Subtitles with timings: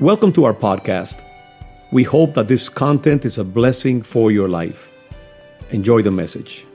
[0.00, 1.16] Welcome to our podcast.
[1.90, 4.90] We hope that this content is a blessing for your life.
[5.70, 6.66] Enjoy the message.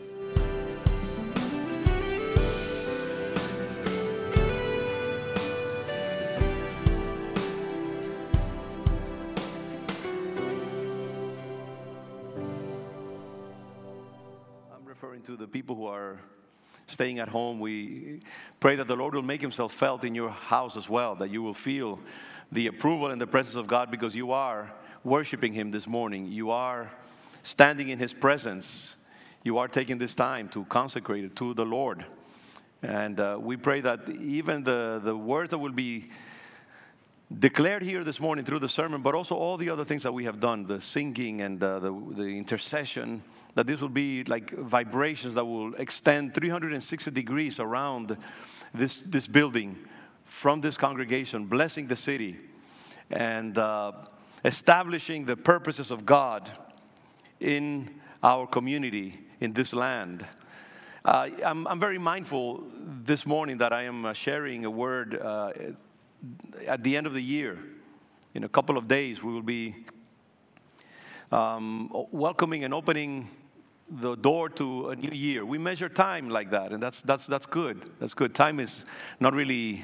[14.73, 16.19] I'm referring to the people who are
[16.87, 17.59] staying at home.
[17.59, 18.21] We
[18.59, 21.43] pray that the Lord will make himself felt in your house as well, that you
[21.43, 21.99] will feel
[22.51, 24.71] the approval and the presence of God because you are
[25.03, 26.27] worshiping him this morning.
[26.27, 26.91] You are
[27.43, 28.95] standing in his presence.
[29.43, 32.05] You are taking this time to consecrate it to the Lord.
[32.83, 36.09] And uh, we pray that even the, the words that will be
[37.39, 40.25] declared here this morning through the sermon, but also all the other things that we
[40.25, 43.23] have done the singing and uh, the, the intercession
[43.55, 48.17] that this will be like vibrations that will extend 360 degrees around
[48.73, 49.77] this, this building
[50.31, 52.37] from this congregation, blessing the city
[53.11, 53.91] and uh,
[54.45, 56.49] establishing the purposes of God
[57.41, 57.89] in
[58.23, 60.25] our community, in this land.
[61.03, 62.63] Uh, I'm, I'm, very mindful
[63.03, 65.51] this morning that I am uh, sharing a word uh,
[66.65, 67.59] at the end of the year.
[68.33, 69.75] In a couple of days, we will be
[71.29, 73.29] um, welcoming and opening
[73.89, 75.45] the door to a new year.
[75.45, 77.91] We measure time like that, and that's, that's, that's good.
[77.99, 78.33] That's good.
[78.33, 78.85] Time is
[79.19, 79.83] not really,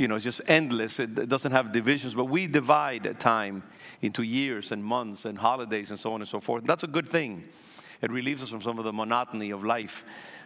[0.00, 0.98] you know, it's just endless.
[0.98, 3.62] It doesn't have divisions, but we divide time
[4.00, 6.64] into years and months and holidays and so on and so forth.
[6.64, 7.46] That's a good thing.
[8.00, 10.02] It relieves us from some of the monotony of life.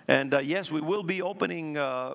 [0.09, 2.15] And uh, yes, we will be opening uh,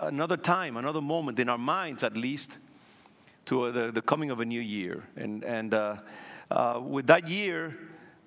[0.00, 2.58] another time, another moment in our minds at least,
[3.44, 5.04] to uh, the, the coming of a new year.
[5.14, 5.98] And, and uh,
[6.50, 7.78] uh, with that year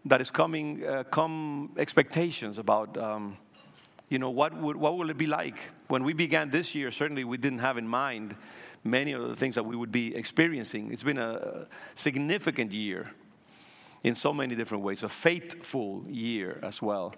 [0.06, 3.36] that is coming, uh, come expectations about, um,
[4.08, 5.60] you know, what, would, what will it be like?
[5.90, 8.36] When we began this year, certainly we didn't have in mind
[8.84, 10.92] many of the things that we would be experiencing.
[10.92, 13.10] It's been a significant year
[14.04, 17.16] in so many different ways, a faithful year as well.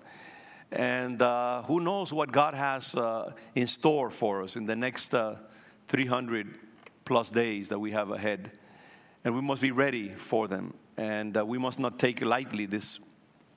[0.71, 5.13] And uh, who knows what God has uh, in store for us in the next
[5.13, 5.35] uh,
[5.89, 6.57] 300
[7.03, 8.51] plus days that we have ahead.
[9.25, 10.75] And we must be ready for them.
[10.95, 13.01] And uh, we must not take lightly this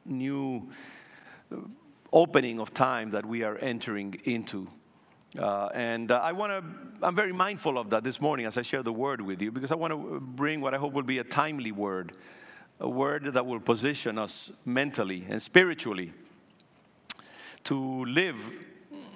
[0.05, 0.71] new
[1.53, 1.59] uh,
[2.13, 4.67] opening of time that we are entering into.
[5.39, 6.65] Uh, and uh, I want to,
[7.05, 9.73] I'm very mindful of that this morning as I share the word with you because
[9.73, 12.13] I want to bring what I hope will be a timely word,
[12.79, 16.13] a word that will position us mentally and spiritually
[17.65, 18.37] to live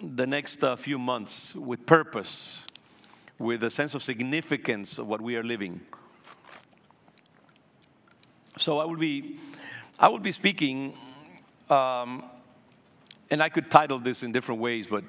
[0.03, 2.65] the next uh, few months with purpose,
[3.39, 5.81] with a sense of significance of what we are living.
[8.57, 9.39] So I will be,
[10.01, 10.95] I will be speaking.
[11.71, 12.25] Um,
[13.31, 15.05] and I could title this in different ways, but,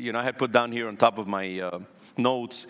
[0.00, 1.80] you know, I had put down here on top of my uh,
[2.16, 2.66] notes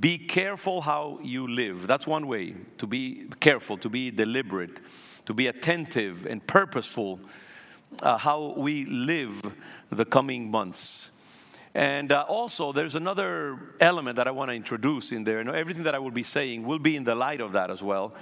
[0.00, 1.86] be careful how you live.
[1.86, 4.80] That's one way to be careful, to be deliberate,
[5.26, 7.20] to be attentive and purposeful
[8.02, 9.42] uh, how we live
[9.90, 11.10] the coming months.
[11.74, 15.40] And uh, also, there's another element that I want to introduce in there.
[15.40, 17.82] And everything that I will be saying will be in the light of that as
[17.82, 18.14] well.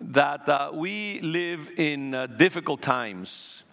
[0.00, 3.64] That uh, we live in uh, difficult times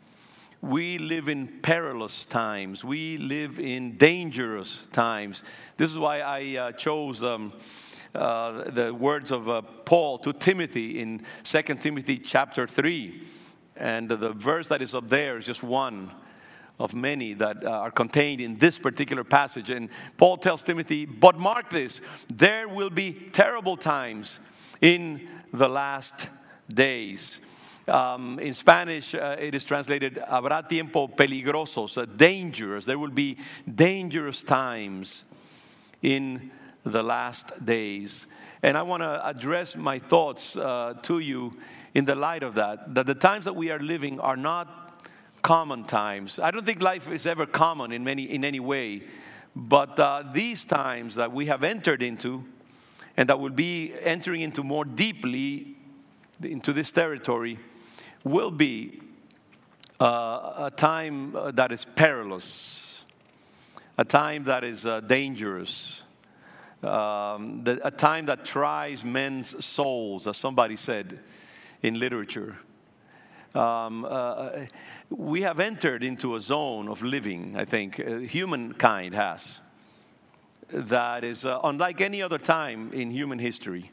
[0.62, 2.84] we live in perilous times.
[2.84, 5.44] We live in dangerous times.
[5.78, 7.54] This is why I uh, chose um,
[8.14, 13.24] uh, the words of uh, Paul to Timothy in 2 Timothy chapter 3.
[13.78, 16.12] And the verse that is up there is just one
[16.78, 19.70] of many that uh, are contained in this particular passage.
[19.70, 24.40] And Paul tells Timothy, But mark this, there will be terrible times
[24.82, 26.28] in the last
[26.70, 27.40] days.
[27.90, 32.86] Um, in Spanish, uh, it is translated, habrá tiempo peligrosos, uh, dangerous.
[32.86, 33.38] There will be
[33.74, 35.24] dangerous times
[36.02, 36.52] in
[36.84, 38.28] the last days.
[38.62, 41.58] And I want to address my thoughts uh, to you
[41.94, 45.04] in the light of that, that the times that we are living are not
[45.42, 46.40] common times.
[46.40, 49.04] I don't think life is ever common in, many, in any way,
[49.56, 52.44] but uh, these times that we have entered into
[53.18, 55.76] and that will be entering into more deeply
[56.42, 57.58] into this territory
[58.24, 59.02] will be
[60.00, 63.04] uh, a time uh, that is perilous,
[63.98, 66.04] a time that is uh, dangerous,
[66.84, 71.20] um, the, a time that tries men's souls, as somebody said
[71.82, 72.58] in literature.
[73.54, 74.66] Um, uh,
[75.10, 79.60] we have entered into a zone of living, I think, uh, humankind has,
[80.72, 83.92] that is uh, unlike any other time in human history.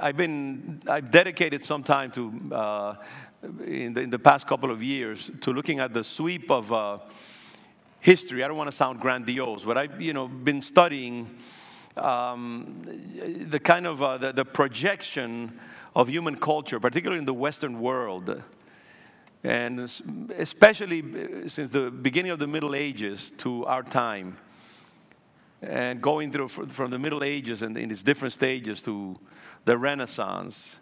[0.00, 2.94] I've been, I've dedicated some time to, uh,
[3.64, 6.98] in, the, in, the, past couple of years, to looking at the sweep of uh,
[8.00, 8.42] history.
[8.42, 11.38] I don't want to sound grandiose, but I've, you know, been studying
[11.96, 12.82] um,
[13.48, 15.58] the kind of uh, the, the projection
[15.94, 18.42] of human culture, particularly in the Western world,
[19.42, 19.80] and
[20.38, 24.36] especially since the beginning of the Middle Ages to our time,
[25.62, 29.18] and going through from the Middle Ages and in its different stages to
[29.64, 30.78] the Renaissance.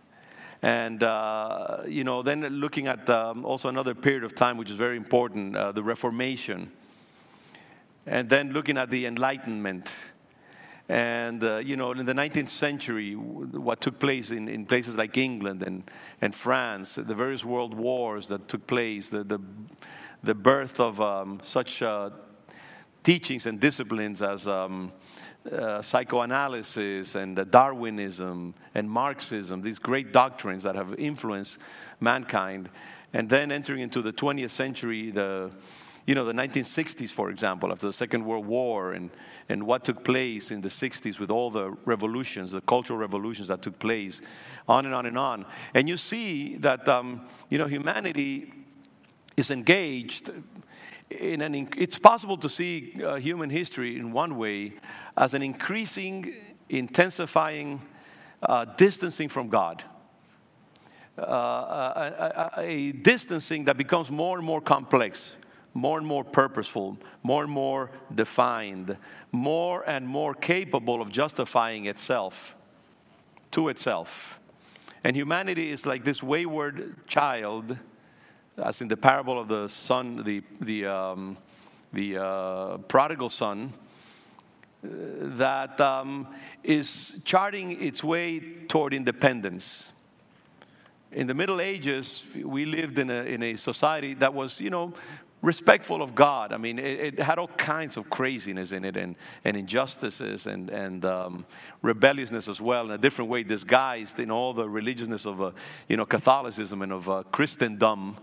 [0.60, 4.76] And, uh, you know, then looking at um, also another period of time which is
[4.76, 6.72] very important, uh, the Reformation.
[8.06, 9.94] And then looking at the Enlightenment
[10.88, 15.18] and, uh, you know, in the 19th century, what took place in, in places like
[15.18, 15.82] England and,
[16.22, 19.38] and France, the various world wars that took place, the, the,
[20.22, 22.08] the birth of um, such uh,
[23.02, 24.90] teachings and disciplines as um,
[25.50, 31.58] uh, psychoanalysis and Darwinism and Marxism, these great doctrines that have influenced
[32.00, 32.68] mankind.
[33.12, 35.50] And then entering into the 20th century, the
[36.08, 39.10] you know, the 1960s, for example, after the Second World War, and,
[39.50, 43.60] and what took place in the 60s with all the revolutions, the cultural revolutions that
[43.60, 44.22] took place,
[44.66, 45.44] on and on and on.
[45.74, 48.54] And you see that, um, you know, humanity
[49.36, 50.30] is engaged
[51.10, 54.74] in an, it's possible to see uh, human history in one way
[55.16, 56.34] as an increasing,
[56.68, 57.80] intensifying
[58.42, 59.82] uh, distancing from God.
[61.18, 65.34] Uh, a, a, a, distancing that becomes more and more complex
[65.78, 68.96] more and more purposeful, more and more defined,
[69.32, 72.56] more and more capable of justifying itself
[73.52, 74.40] to itself.
[75.04, 77.78] And humanity is like this wayward child,
[78.62, 81.36] as in the parable of the son, the, the, um,
[81.92, 83.72] the uh, prodigal son,
[84.82, 86.26] that um,
[86.62, 89.92] is charting its way toward independence.
[91.10, 94.92] In the Middle Ages, we lived in a, in a society that was, you know,
[95.40, 96.52] respectful of God.
[96.52, 100.68] I mean, it, it, had all kinds of craziness in it and, and injustices and,
[100.68, 101.46] and um,
[101.80, 105.52] rebelliousness as well in a different way, disguised in all the religiousness of uh,
[105.88, 108.16] you know, Catholicism and of uh, Christendom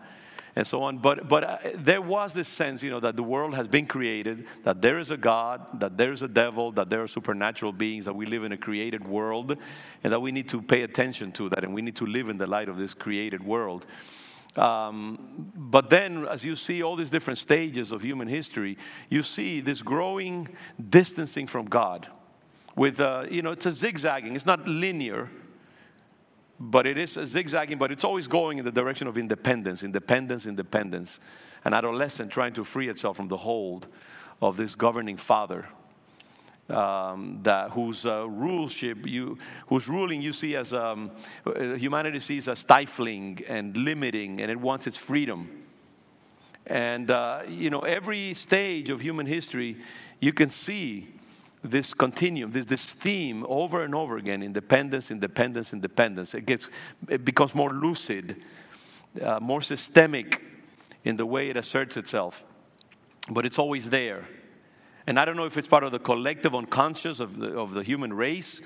[0.55, 0.97] and so on.
[0.99, 4.47] But, but uh, there was this sense, you know, that the world has been created,
[4.63, 8.05] that there is a God, that there is a devil, that there are supernatural beings,
[8.05, 9.57] that we live in a created world,
[10.03, 12.37] and that we need to pay attention to that, and we need to live in
[12.37, 13.85] the light of this created world.
[14.55, 18.77] Um, but then, as you see all these different stages of human history,
[19.09, 20.47] you see this growing
[20.89, 22.07] distancing from God.
[22.77, 25.29] With, uh, you know, it's a zigzagging, it's not linear,
[26.59, 31.19] but it is zigzagging, but it's always going in the direction of independence, independence, independence.
[31.63, 33.87] An adolescent trying to free itself from the hold
[34.41, 35.65] of this governing father
[36.69, 39.37] um, that whose uh, ruleship you,
[39.67, 41.11] whose ruling you see as um,
[41.45, 45.63] uh, humanity sees as stifling and limiting, and it wants its freedom.
[46.65, 49.77] And uh, you know, every stage of human history,
[50.19, 51.13] you can see
[51.69, 56.33] this continuum, this, this theme over and over again: independence, independence, independence.
[56.33, 56.69] It gets,
[57.09, 58.41] it becomes more lucid,
[59.21, 60.41] uh, more systemic
[61.03, 62.43] in the way it asserts itself,
[63.29, 64.27] but it's always there.
[65.07, 67.83] And I don't know if it's part of the collective unconscious of the, of the
[67.83, 68.61] human race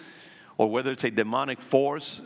[0.57, 2.21] or whether it's a demonic force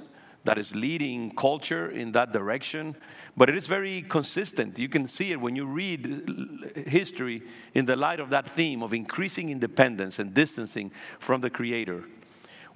[0.46, 2.96] that is leading culture in that direction.
[3.38, 4.78] But it is very consistent.
[4.78, 7.44] You can see it when you read history
[7.74, 12.04] in the light of that theme of increasing independence and distancing from the Creator.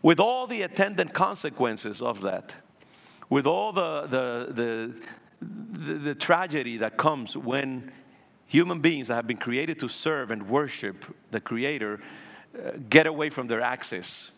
[0.02, 2.56] With all the attendant consequences of that,
[3.30, 5.02] with all the, the, the,
[5.42, 7.92] the, the tragedy that comes when
[8.46, 12.00] human beings that have been created to serve and worship the Creator
[12.56, 14.32] uh, get away from their axis,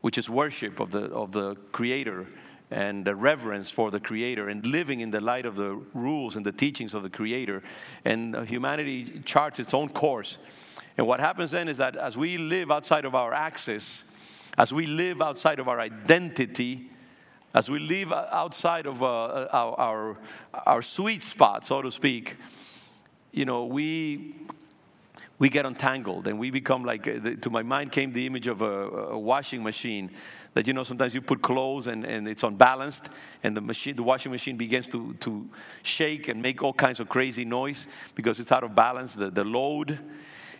[0.00, 2.26] which is worship of the, of the Creator
[2.72, 6.46] and the reverence for the Creator and living in the light of the rules and
[6.46, 7.62] the teachings of the Creator.
[8.04, 10.38] And uh, humanity charts its own course.
[10.96, 14.04] And what happens then is that as we live outside of our axis,
[14.56, 16.90] as we live outside of our identity,
[17.54, 20.16] as we live outside of uh, our, our,
[20.66, 22.36] our sweet spot, so to speak,
[23.32, 24.34] you know, we
[25.42, 28.62] we get untangled and we become like uh, to my mind came the image of
[28.62, 30.08] a, a, washing machine
[30.54, 33.08] that you know sometimes you put clothes and, and it's unbalanced
[33.42, 35.48] and the machine the washing machine begins to, to
[35.82, 39.14] shake and make all kinds of crazy noise because it's out of balance.
[39.14, 39.98] The, the load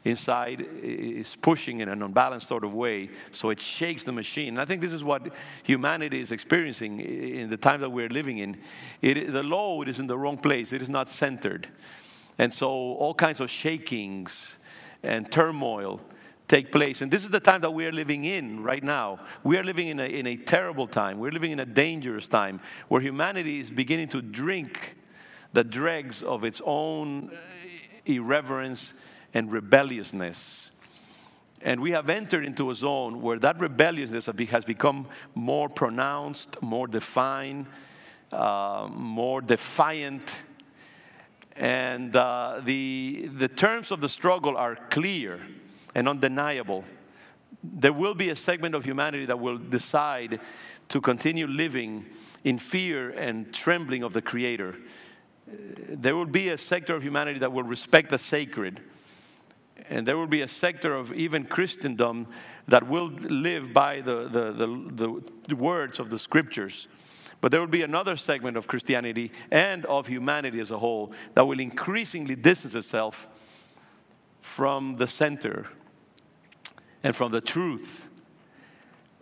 [0.05, 3.11] inside is pushing in an unbalanced sort of way.
[3.31, 4.49] So it shakes the machine.
[4.49, 8.39] And i think this is what humanity is experiencing in the time that we're living
[8.39, 8.57] in.
[9.01, 10.73] It, the load is in the wrong place.
[10.73, 11.69] It is not centered.
[12.39, 14.57] And so all kinds of shakings
[15.03, 16.01] and turmoil
[16.49, 17.01] take place.
[17.03, 19.21] And this is the time that we are living in right now.
[19.43, 21.19] We are living in a, in a terrible time.
[21.19, 24.97] We're living in a dangerous time where humanity is beginning to drink
[25.53, 27.31] the dregs of its own
[28.07, 28.95] irreverence
[29.35, 30.71] and rebelliousness.
[31.63, 36.89] And we have entered into a zone where that rebelliousness has become more pronounced, more
[36.89, 37.67] defined,
[38.33, 40.43] uh, more defiant.
[41.57, 45.41] And uh, the, the terms of the struggle are clear
[45.95, 46.85] and undeniable.
[47.63, 50.41] There will be a segment of humanity that will decide
[50.89, 52.07] to continue living
[52.45, 54.77] in fear and trembling of the Creator.
[55.47, 58.81] There will be a sector of humanity that will respect the sacred
[59.89, 62.27] and there will be a sector of even Christendom
[62.69, 66.89] that will live by the, the, the, the, words of the scriptures.
[67.41, 71.47] But there will be another segment of Christianity and of humanity as a whole that
[71.47, 73.27] will increasingly distance itself
[74.41, 75.67] from the center
[77.03, 78.09] and from the truth.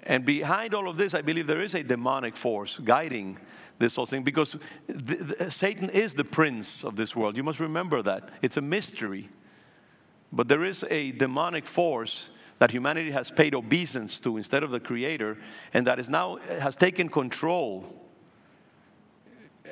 [0.03, 3.39] And behind all of this, I believe there is a demonic force guiding
[3.79, 4.57] this whole thing because
[4.87, 7.37] the, the, Satan is the prince of this world.
[7.37, 8.29] You must remember that.
[8.43, 9.29] It's a mystery.
[10.33, 14.81] But there is a demonic force that humanity has paid obeisance to instead of the
[14.81, 15.39] creator
[15.73, 17.85] and that is now has taken control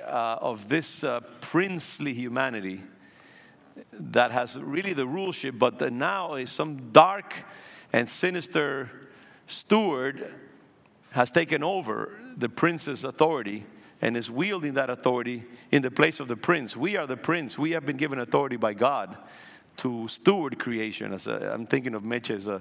[0.06, 2.82] uh, of this uh, princely humanity
[3.92, 7.34] that has really the ruleship but now is some dark
[7.92, 8.90] and sinister
[9.46, 10.34] steward
[11.10, 13.64] has taken over the prince's authority
[14.00, 17.58] and is wielding that authority in the place of the prince we are the prince
[17.58, 19.16] we have been given authority by god
[19.78, 21.12] to steward creation.
[21.14, 22.58] As a, I'm thinking of Meche's uh,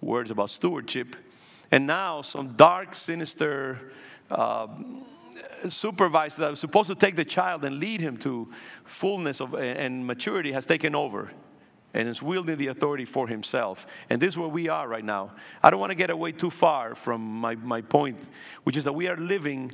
[0.00, 1.16] words about stewardship.
[1.70, 3.92] And now some dark, sinister
[4.30, 4.68] uh,
[5.68, 8.48] supervisor that was supposed to take the child and lead him to
[8.84, 11.30] fullness of, and maturity has taken over
[11.94, 13.86] and is wielding the authority for himself.
[14.08, 15.32] And this is where we are right now.
[15.62, 18.18] I don't want to get away too far from my, my point,
[18.64, 19.72] which is that we are living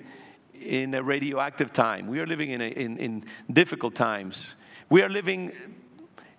[0.54, 2.06] in a radioactive time.
[2.06, 4.54] We are living in, a, in, in difficult times.
[4.88, 5.52] We are living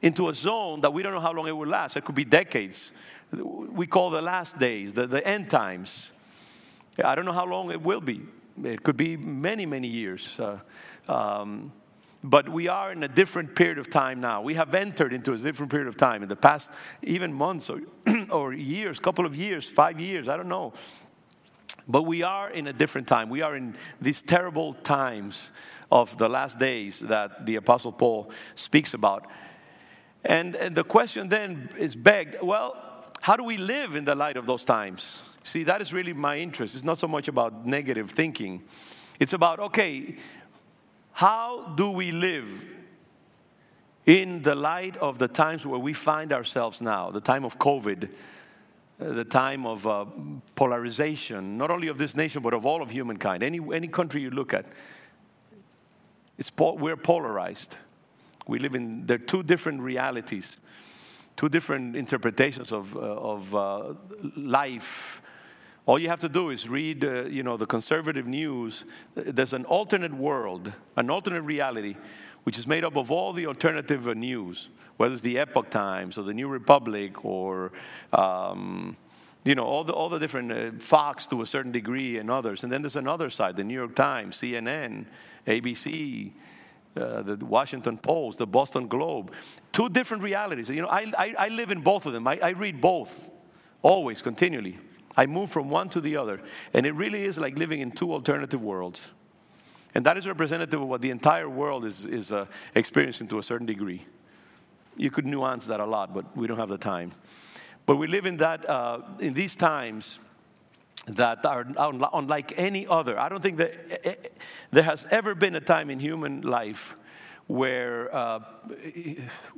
[0.01, 1.97] into a zone that we don't know how long it will last.
[1.97, 2.91] It could be decades.
[3.31, 6.11] We call the last days, the, the end times.
[7.03, 8.21] I don't know how long it will be.
[8.63, 10.39] It could be many, many years.
[10.39, 10.59] Uh,
[11.11, 11.71] um,
[12.23, 14.41] but we are in a different period of time now.
[14.41, 16.71] We have entered into a different period of time in the past,
[17.03, 17.81] even months or,
[18.31, 20.73] or years, couple of years, five years, I don't know.
[21.87, 23.29] But we are in a different time.
[23.29, 25.51] We are in these terrible times
[25.91, 29.25] of the last days that the Apostle Paul speaks about.
[30.25, 32.75] And, and the question then is begged well,
[33.21, 35.21] how do we live in the light of those times?
[35.43, 36.75] See, that is really my interest.
[36.75, 38.63] It's not so much about negative thinking,
[39.19, 40.17] it's about, okay,
[41.17, 42.67] how do we live
[44.05, 48.07] in the light of the times where we find ourselves now, the time of COVID?
[49.01, 50.05] Uh, the time of uh,
[50.53, 53.41] polarization, not only of this nation, but of all of humankind.
[53.41, 54.67] Any, any country you look at,
[56.37, 57.77] it's, we're polarized.
[58.47, 60.59] We live in, there are two different realities,
[61.35, 63.93] two different interpretations of, uh, of uh,
[64.35, 65.23] life.
[65.87, 68.83] All you have to do is read, uh, you know, the conservative news.
[69.15, 71.95] There's an alternate world, an alternate reality,
[72.43, 74.67] which is made up of all the alternative uh, news,
[74.97, 77.71] whether it's the Epoch Times or the New Republic or,
[78.11, 78.97] um,
[79.45, 82.63] you know, all the, all the different uh, Fox to a certain degree and others.
[82.65, 85.05] And then there's another side, the New York Times, CNN,
[85.47, 86.33] ABC,
[86.97, 89.31] uh, the Washington Post, the Boston Globe.
[89.71, 90.69] Two different realities.
[90.69, 92.27] You know, I, I, I live in both of them.
[92.27, 93.31] I, I read both,
[93.81, 94.79] always, continually.
[95.17, 96.39] I move from one to the other.
[96.73, 99.11] And it really is like living in two alternative worlds.
[99.95, 102.45] And that is representative of what the entire world is, is uh,
[102.75, 104.05] experiencing to a certain degree.
[104.95, 107.13] You could nuance that a lot, but we don't have the time.
[107.87, 110.19] But we live in that, uh, in these times,
[111.07, 111.65] that are
[112.13, 113.17] unlike any other.
[113.17, 114.15] I don't think that eh, eh,
[114.71, 116.95] there has ever been a time in human life
[117.47, 118.39] where uh,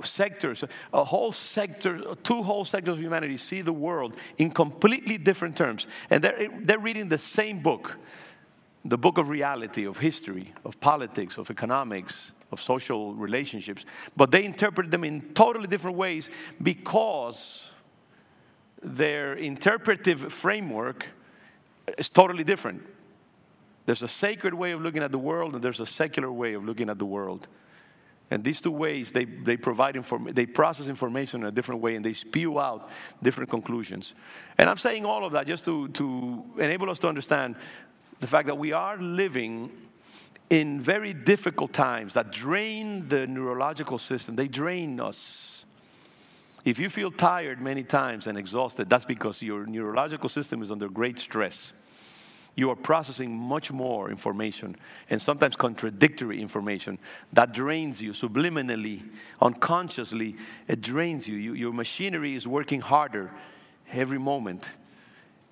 [0.04, 5.58] sectors, a whole sector, two whole sectors of humanity see the world in completely different
[5.58, 5.88] terms.
[6.10, 7.98] And they're, they're reading the same book,
[8.86, 13.86] the book of reality, of history, of politics, of economics, of social relationships.
[14.16, 16.30] But they interpret them in totally different ways
[16.62, 17.72] because
[18.84, 21.08] their interpretive framework
[21.98, 22.86] is totally different.
[23.88, 26.64] There's a sacred way of looking at the world, and there's a secular way of
[26.64, 27.48] looking at the world.
[28.32, 31.96] And these two ways, they, they provide inform- they process information in a different way
[31.96, 32.90] and they spew out
[33.24, 34.14] different conclusions.
[34.58, 37.56] And I'm saying all of that just to, to enable us to understand
[38.20, 39.72] the fact that we are living
[40.50, 45.66] in very difficult times that drain the neurological system, they drain us.
[46.66, 50.90] If you feel tired many times and exhausted, that's because your neurological system is under
[50.90, 51.74] great stress
[52.56, 54.76] you are processing much more information
[55.10, 56.98] and sometimes contradictory information
[57.32, 59.02] that drains you subliminally,
[59.42, 60.36] unconsciously.
[60.68, 61.36] It drains you.
[61.36, 63.32] you your machinery is working harder
[63.92, 64.76] every moment.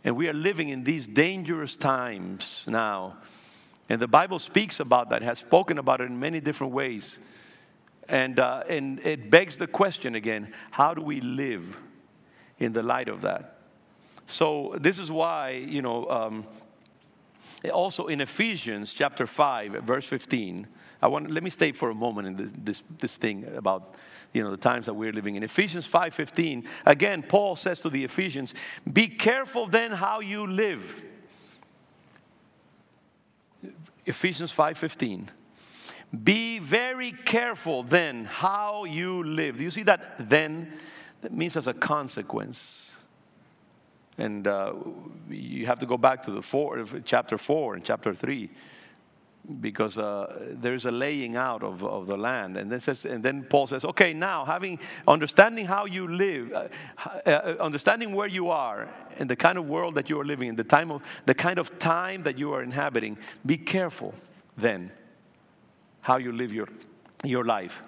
[0.03, 3.17] And we are living in these dangerous times now.
[3.89, 7.19] And the Bible speaks about that, has spoken about it in many different ways.
[8.09, 11.77] And, uh, and it begs the question again how do we live
[12.59, 13.59] in the light of that?
[14.25, 16.45] So, this is why, you know, um,
[17.63, 20.67] Eh, also in Ephesians chapter 5, verse 15,
[21.01, 23.95] I want let me stay for a moment in this, this, this thing about
[24.33, 25.43] you know the times that we're living in.
[25.43, 28.53] Ephesians 5:15, again, Paul says to the Ephesians,
[28.91, 31.03] be careful then how you live.
[34.05, 35.27] Ephesians 5:15.
[36.23, 39.57] Be very careful then how you live.
[39.57, 40.73] Do you see that then?
[41.21, 42.96] That means as a consequence.
[44.17, 44.73] And uh,
[45.29, 48.49] you have to go back to the four, chapter 4 and chapter 3
[49.61, 53.43] because uh, there's a laying out of, of the land and then says and then
[53.43, 56.67] paul says okay now having understanding how you live uh,
[57.25, 60.57] uh, understanding where you are and the kind of world that you are living in
[60.57, 64.13] the time of the kind of time that you are inhabiting be careful
[64.57, 64.91] then
[66.07, 66.69] how you live your,
[67.25, 67.83] your life.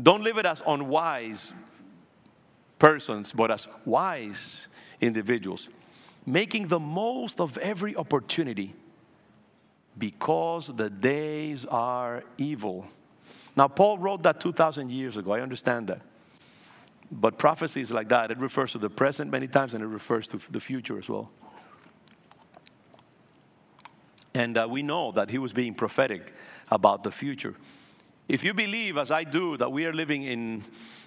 [0.00, 1.52] Don't live it as unwise
[2.78, 4.68] persons, but as wise
[5.00, 5.68] individuals,
[6.24, 8.74] making the most of every opportunity
[9.98, 12.86] because the days are evil.
[13.56, 15.32] Now, Paul wrote that 2,000 years ago.
[15.32, 16.02] I understand that.
[17.10, 18.30] But prophecy is like that.
[18.30, 21.30] It refers to the present many times and it refers to the future as well.
[24.34, 26.34] And uh, we know that he was being prophetic
[26.70, 27.54] about the future.
[28.28, 30.64] If you believe, as I do, that we are living in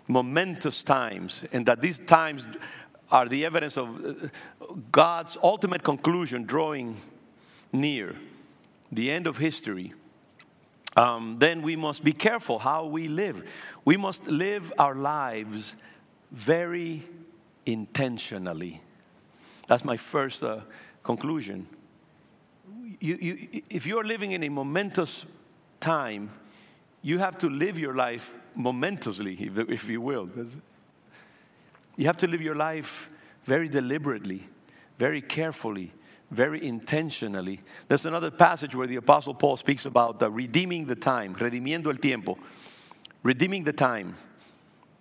[0.08, 2.48] momentous times and that these times
[3.12, 4.28] are the evidence of uh,
[4.92, 6.98] God's ultimate conclusion drawing
[7.72, 8.16] near,
[8.92, 9.94] the end of history,
[10.96, 13.48] um, then we must be careful how we live.
[13.86, 15.76] We must live our lives
[16.32, 17.04] very
[17.66, 18.82] intentionally.
[19.68, 20.62] That's my first uh,
[21.04, 21.68] conclusion.
[23.00, 25.26] You, you, if you're living in a momentous
[25.80, 26.32] time,
[27.02, 30.30] you have to live your life momentously, if, if you will.
[32.00, 33.10] You have to live your life
[33.44, 34.48] very deliberately,
[34.98, 35.92] very carefully,
[36.32, 37.60] very intentionally.
[37.90, 41.98] There's another passage where the Apostle Paul speaks about the redeeming the time, redimiendo el
[41.98, 42.38] tiempo,
[43.22, 44.16] redeeming the time.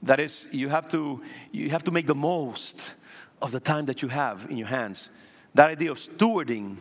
[0.02, 2.94] That is, you have to, you have to make the most
[3.40, 5.08] of the time that you have in your hands.
[5.54, 6.78] That idea of stewarding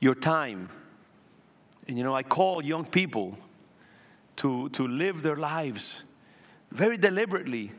[0.00, 0.68] your time.
[1.86, 3.38] And you know, I call young people
[4.38, 6.02] to, to live their lives
[6.72, 7.70] very deliberately.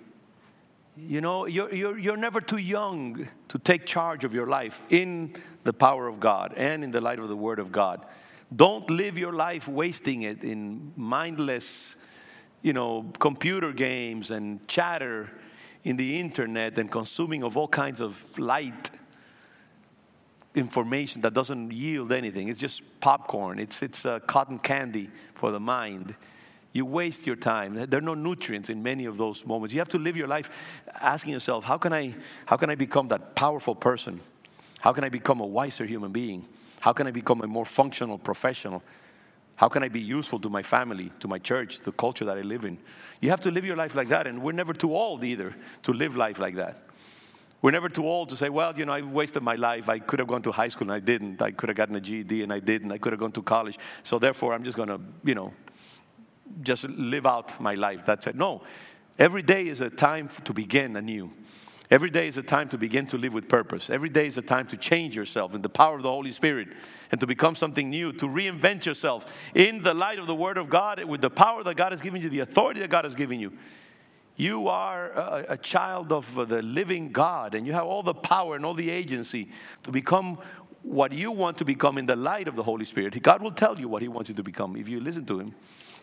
[0.97, 5.35] You know, you're, you're, you're never too young to take charge of your life in
[5.65, 8.05] the power of God and in the light of the Word of God.
[8.55, 11.97] Don't live your life wasting it in mindless,
[12.61, 15.29] you know, computer games and chatter
[15.83, 18.89] in the internet and consuming of all kinds of light
[20.55, 22.47] information that doesn't yield anything.
[22.47, 23.59] It's just popcorn.
[23.59, 26.15] It's, it's uh, cotton candy for the mind.
[26.75, 27.73] You waste your time.
[27.73, 29.73] There are no nutrients in many of those moments.
[29.73, 30.49] You have to live your life
[30.99, 32.13] asking yourself, how can I,
[32.45, 34.19] how can I become that powerful person?
[34.81, 36.45] How can I become a wiser human being?
[36.81, 38.83] How can I become a more functional professional?
[39.55, 42.41] How can I be useful to my family, to my church, the culture that I
[42.41, 42.77] live in?
[43.21, 45.93] You have to live your life like that, and we're never too old either to
[45.93, 46.81] live life like that.
[47.61, 49.87] We're never too old to say, well, you know, I wasted my life.
[49.87, 51.41] I could have gone to high school and I didn't.
[51.41, 52.91] I could have gotten a GED and I didn't.
[52.91, 53.79] I could have gone to college.
[54.03, 55.53] So therefore, I'm just going to, you know,
[56.61, 58.05] just live out my life.
[58.05, 58.35] That's it.
[58.35, 58.63] No.
[59.17, 61.31] Every day is a time to begin anew.
[61.91, 63.89] Every day is a time to begin to live with purpose.
[63.89, 66.69] Every day is a time to change yourself in the power of the Holy Spirit
[67.11, 70.69] and to become something new, to reinvent yourself in the light of the Word of
[70.69, 73.39] God with the power that God has given you, the authority that God has given
[73.39, 73.53] you.
[74.35, 78.55] You are a, a child of the living God and you have all the power
[78.55, 79.49] and all the agency
[79.83, 80.39] to become
[80.81, 83.21] what you want to become in the light of the Holy Spirit.
[83.21, 85.55] God will tell you what He wants you to become if you listen to Him.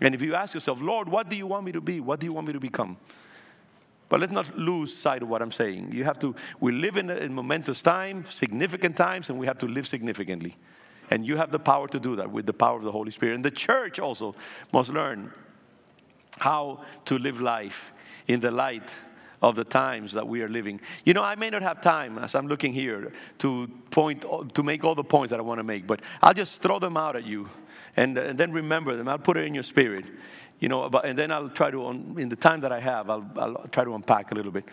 [0.03, 2.01] And if you ask yourself, Lord, what do you want me to be?
[2.01, 2.97] What do you want me to become?
[4.09, 5.93] But let's not lose sight of what I'm saying.
[5.93, 9.67] You have to, we live in, in momentous time, significant times, and we have to
[9.67, 10.57] live significantly.
[11.11, 13.37] And you have the power to do that with the power of the Holy Spirit.
[13.37, 14.35] And the church also
[14.73, 15.33] must learn
[16.39, 17.93] how to live life
[18.27, 18.93] in the light
[19.43, 20.81] of the times that we are living.
[21.05, 24.25] You know, I may not have time as I'm looking here to point
[24.55, 26.97] to make all the points that I want to make, but I'll just throw them
[26.97, 27.49] out at you,
[27.97, 29.09] and, and then remember them.
[29.09, 30.07] I'll put it in your spirit,
[30.61, 33.69] you know, and then I'll try to in the time that I have, I'll, I'll
[33.73, 34.65] try to unpack a little bit.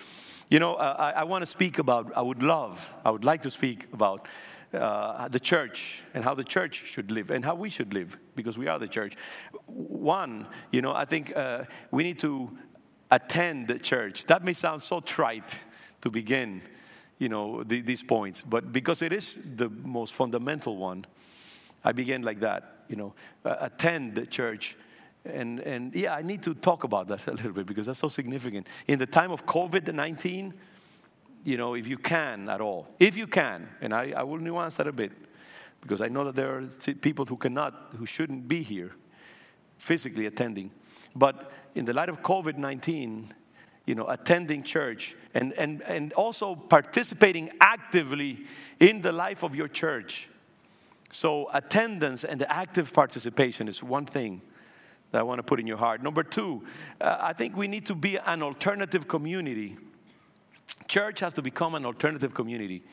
[0.49, 2.13] You know, I, I want to speak about.
[2.15, 2.93] I would love.
[3.03, 4.27] I would like to speak about.
[4.71, 8.55] Uh, the church and how the church should live and how we should live because
[8.55, 9.15] we are the church.
[9.65, 12.55] One, you know, I think uh, we need to
[13.11, 14.25] attend church.
[14.25, 15.59] That may sound so trite
[16.01, 16.61] to begin.
[17.19, 18.41] you know, the, these points.
[18.41, 21.05] But because it is the most fundamental one,
[21.83, 23.13] I began like that, you know,
[23.45, 24.75] uh, attend the church.
[25.25, 28.09] And, and yeah, I need to talk about that a little bit because that's so
[28.09, 28.67] significant.
[28.87, 30.53] In the time of COVID 19,
[31.43, 34.75] you know, if you can at all, if you can, and I, I will nuance
[34.75, 35.11] that a bit
[35.81, 36.65] because I know that there are
[37.01, 38.91] people who cannot, who shouldn't be here
[39.77, 40.71] physically attending.
[41.15, 43.33] But in the light of COVID 19,
[43.85, 48.45] you know, attending church and, and, and also participating actively
[48.81, 50.29] in the life of your church.
[51.09, 54.41] So, attendance and active participation is one thing
[55.11, 56.03] that I want to put in your heart.
[56.03, 56.65] Number two,
[56.99, 59.77] uh, I think we need to be an alternative community.
[60.89, 62.83] Church has to become an alternative community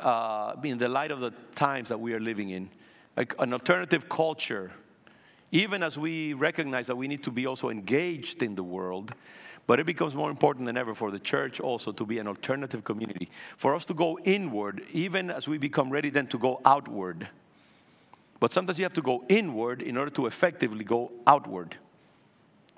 [0.00, 2.70] uh, in the light of the times that we are living in,
[3.18, 4.72] like an alternative culture.
[5.52, 9.12] Even as we recognize that we need to be also engaged in the world,
[9.66, 12.84] but it becomes more important than ever for the church also to be an alternative
[12.84, 17.28] community, for us to go inward, even as we become ready then to go outward.
[18.40, 21.76] But sometimes you have to go inward in order to effectively go outward.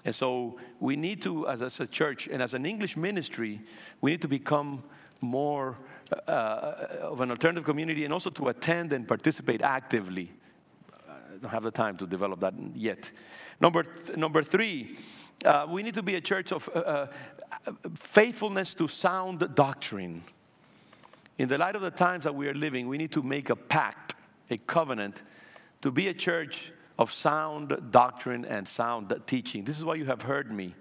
[0.05, 3.61] And so we need to, as, a church and as an English ministry,
[4.01, 4.83] we need to become
[5.21, 5.79] more
[6.27, 10.33] uh, of an alternative community and also to attend and participate actively.
[11.41, 13.11] Don't have the time to develop that yet.
[13.61, 14.99] Number, th- number three,
[15.45, 17.07] uh, we need to be a church of uh, uh
[17.95, 20.23] faithfulness to sound doctrine.
[21.39, 23.57] In the light of the times that we are living, we need to make a
[23.57, 24.15] pact,
[24.51, 25.23] a covenant
[25.81, 29.65] to be a church of sound doctrine and sound teaching.
[29.65, 30.75] This is why you have heard me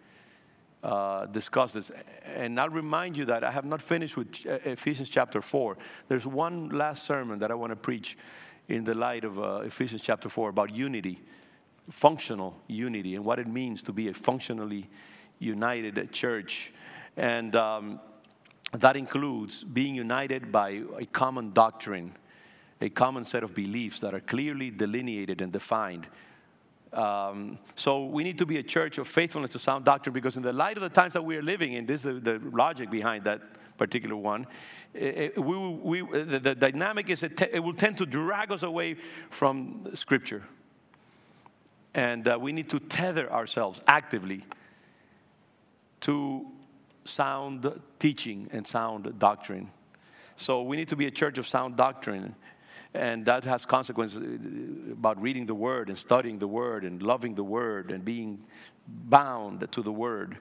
[0.83, 1.91] uh, discuss this.
[2.35, 5.77] And I'll remind you that I have not finished with uh, Ephesians chapter 4.
[6.07, 8.17] There's one last sermon that I want to preach
[8.71, 11.19] in the light of uh, Ephesians chapter 4 about unity,
[11.89, 14.89] functional unity, and what it means to be a functionally
[15.39, 16.71] united church.
[17.17, 17.99] And um,
[18.71, 22.15] that includes being united by a common doctrine
[22.83, 26.07] a common set of beliefs that are clearly delineated and defined.
[26.91, 30.41] Um, so we need to be a church of faithfulness to sound doctrine because in
[30.41, 32.89] the light of the times that we are living in, this is the, the logic
[32.89, 33.41] behind that
[33.77, 34.47] particular one.
[34.93, 38.97] It, we, we, the, dynamic is it, it, will tend to drag us away
[39.29, 40.43] from Scripture.
[41.93, 44.43] And uh, we need to tether ourselves actively
[46.01, 46.45] to
[47.05, 49.71] sound teaching and sound doctrine.
[50.35, 52.35] So we need to be a church of sound doctrine.
[52.93, 57.35] And that has consequences uh, about reading the Word and studying the Word and loving
[57.35, 58.43] the Word and being
[58.87, 60.37] bound to the Word.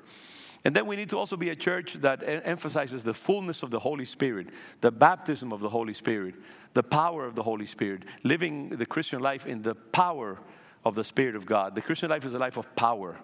[0.65, 3.79] And then we need to also be a church that emphasizes the fullness of the
[3.79, 4.49] Holy Spirit,
[4.83, 6.35] the baptism of the Holy Spirit,
[6.75, 10.39] the power of the Holy Spirit, living the Christian life in the power
[10.85, 11.75] of the Spirit of God.
[11.75, 13.17] The Christian life is a life of power,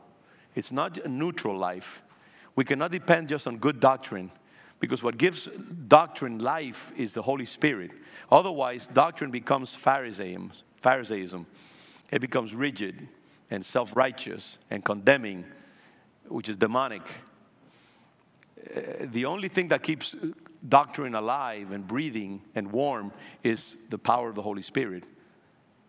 [0.55, 2.03] it's not a neutral life.
[2.55, 4.31] We cannot depend just on good doctrine
[4.81, 5.46] because what gives
[5.88, 7.90] doctrine life is the Holy Spirit.
[8.33, 10.53] Otherwise, doctrine becomes Pharisaism.
[10.81, 11.46] Pharisaism.
[12.11, 13.09] It becomes rigid
[13.51, 15.44] and self righteous and condemning,
[16.29, 17.03] which is demonic.
[18.75, 20.17] Uh, the only thing that keeps
[20.69, 23.12] doctrine alive and breathing and warm
[23.43, 25.05] is the power of the Holy Spirit.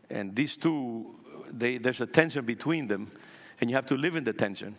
[0.10, 1.16] And these two,
[1.50, 3.12] they, there's a tension between them,
[3.60, 4.76] and you have to live in the tension.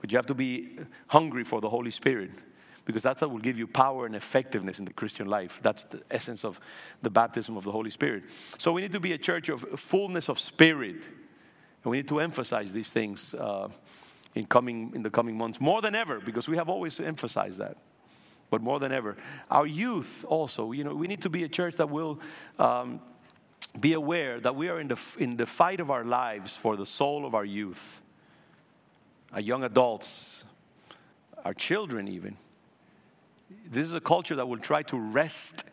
[0.00, 2.30] But you have to be hungry for the Holy Spirit
[2.84, 5.60] because that's what will give you power and effectiveness in the Christian life.
[5.62, 6.60] That's the essence of
[7.02, 8.24] the baptism of the Holy Spirit.
[8.58, 12.20] So we need to be a church of fullness of spirit, and we need to
[12.20, 13.68] emphasize these things uh,
[14.34, 17.76] in coming in the coming months more than ever because we have always emphasized that.
[18.50, 19.16] But more than ever,
[19.50, 20.72] our youth also.
[20.72, 22.20] You know, we need to be a church that will.
[22.58, 23.00] Um,
[23.80, 26.86] be aware that we are in the, in the fight of our lives for the
[26.86, 28.00] soul of our youth,
[29.32, 30.44] our young adults,
[31.44, 32.36] our children, even.
[33.66, 35.64] This is a culture that will try to wrest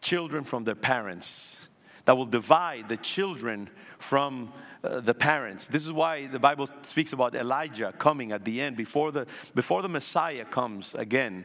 [0.00, 1.59] children from their parents,
[2.04, 5.66] that will divide the children from uh, the parents.
[5.66, 9.82] This is why the Bible speaks about Elijah coming at the end before the, before
[9.82, 11.44] the Messiah comes again.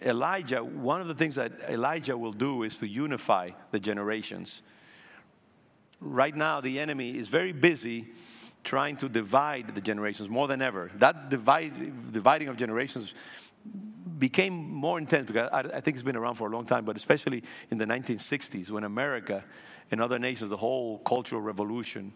[0.00, 4.62] Elijah, one of the things that Elijah will do is to unify the generations.
[6.00, 8.08] Right now, the enemy is very busy
[8.64, 10.90] trying to divide the generations more than ever.
[10.96, 13.14] That divide, dividing of generations
[14.18, 16.96] became more intense because I, I, think it's been around for a long time, but
[16.96, 19.42] especially in the 1960s when America
[19.90, 22.12] and other nations, the whole cultural revolution,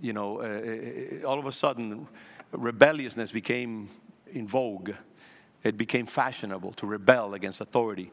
[0.00, 2.08] you know, uh, all of a sudden
[2.50, 3.88] rebelliousness became
[4.32, 4.90] in vogue.
[5.62, 8.10] It became fashionable to rebel against authority.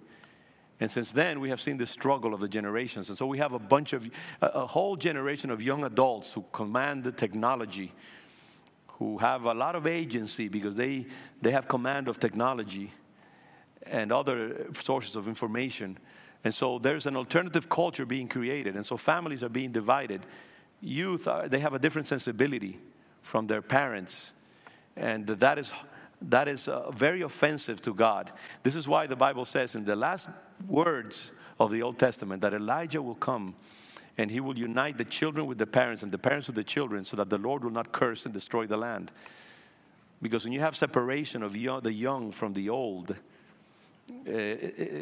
[0.80, 3.10] And since then, we have seen the struggle of the generations.
[3.10, 4.10] And so we have a bunch of,
[4.42, 7.94] a, a whole generation of young adults who command the technology,
[9.00, 11.08] who have a lot of agency because they,
[11.42, 12.92] they have command of technology.
[13.86, 15.98] and other sources of information.
[16.44, 18.76] And so there's an alternative culture being created.
[18.76, 20.22] And so families are being divided.
[20.82, 22.80] Youth, are, they have a different sensibility
[23.22, 24.34] from their parents.
[24.96, 25.72] And that is,
[26.22, 28.32] that is uh, very offensive to God.
[28.64, 30.30] This is why the Bible says in the last
[30.68, 33.56] words of the Old Testament that Elijah will come
[34.20, 37.06] and he will unite the children with the parents and the parents with the children
[37.06, 39.14] so that the Lord will not curse and destroy the land.
[40.22, 43.16] Because when you have separation of young, the young from the old, uh,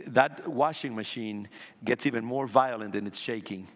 [0.05, 1.49] that washing machine
[1.83, 3.67] gets even more violent in its shaking.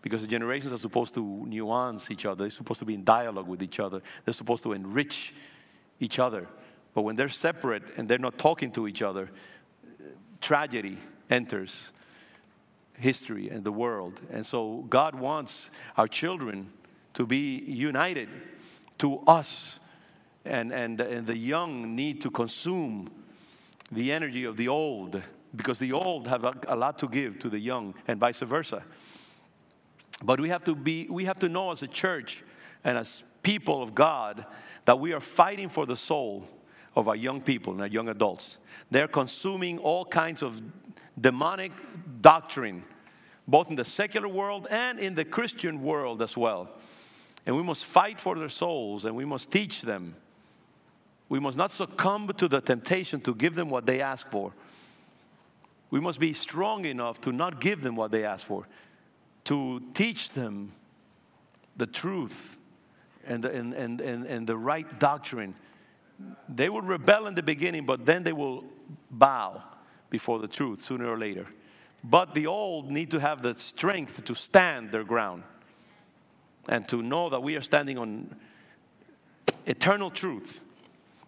[0.00, 3.48] Because the generations are supposed to nuance each other, they're supposed to be in dialogue
[3.48, 5.34] with each other, they're supposed to enrich
[6.00, 6.46] each other.
[6.94, 9.28] But when they're separate and they're not talking to each other,
[10.40, 10.96] tragedy
[11.28, 11.92] enters
[13.00, 14.20] history and the world.
[14.30, 16.70] And so God wants our children
[17.14, 18.28] to be united
[18.98, 19.80] to us.
[20.44, 23.10] And, and, and the young need to consume
[23.90, 25.20] the energy of the old
[25.54, 28.84] because the old have a, a lot to give to the young and vice versa.
[30.22, 32.44] But we have to be we have to know as a church
[32.84, 34.46] and as people of God
[34.84, 36.46] that we are fighting for the soul
[36.94, 38.58] of our young people and our young adults.
[38.90, 40.60] They're consuming all kinds of
[41.20, 41.72] demonic
[42.20, 42.82] doctrine,
[43.46, 46.68] both in the secular world and in the Christian world as well.
[47.46, 50.14] And we must fight for their souls and we must teach them.
[51.28, 54.52] We must not succumb to the temptation to give them what they ask for.
[55.90, 58.66] We must be strong enough to not give them what they ask for,
[59.44, 60.72] to teach them
[61.76, 62.56] the truth
[63.26, 65.54] and the, and, and, and, and the right doctrine.
[66.48, 68.64] They will rebel in the beginning, but then they will
[69.10, 69.62] bow
[70.10, 71.46] before the truth sooner or later.
[72.02, 75.42] But the old need to have the strength to stand their ground
[76.68, 78.34] and to know that we are standing on
[79.66, 80.62] eternal truth.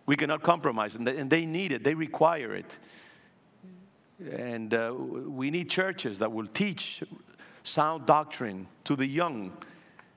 [0.06, 2.78] We cannot compromise, and they, and they need it, they require it.
[4.30, 7.02] And uh, we need churches that will teach
[7.62, 9.52] sound doctrine to the young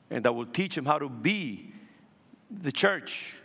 [0.09, 1.73] and that will teach them how to be
[2.51, 3.35] the church.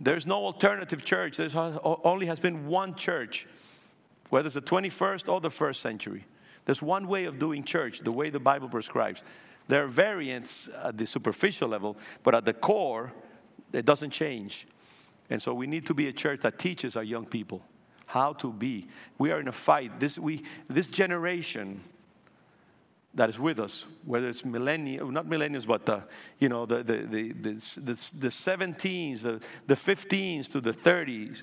[0.00, 1.36] There's no alternative church.
[1.36, 3.46] There only has been one church,
[4.30, 6.24] whether it's the 21st or the first century.
[6.64, 9.22] There's one way of doing church, the way the Bible prescribes.
[9.68, 13.12] There are variants at the superficial level, but at the core,
[13.72, 14.66] it doesn't change.
[15.30, 17.62] And so we need to be a church that teaches our young people
[18.06, 18.86] how to be.
[19.18, 19.98] We are in a fight.
[19.98, 21.82] This, we, this generation
[23.14, 26.02] that is with us, whether it's millennials, not millennials, but the,
[26.38, 31.42] you know, the, the, the, the, the, the 17s, the, the 15s to the 30s,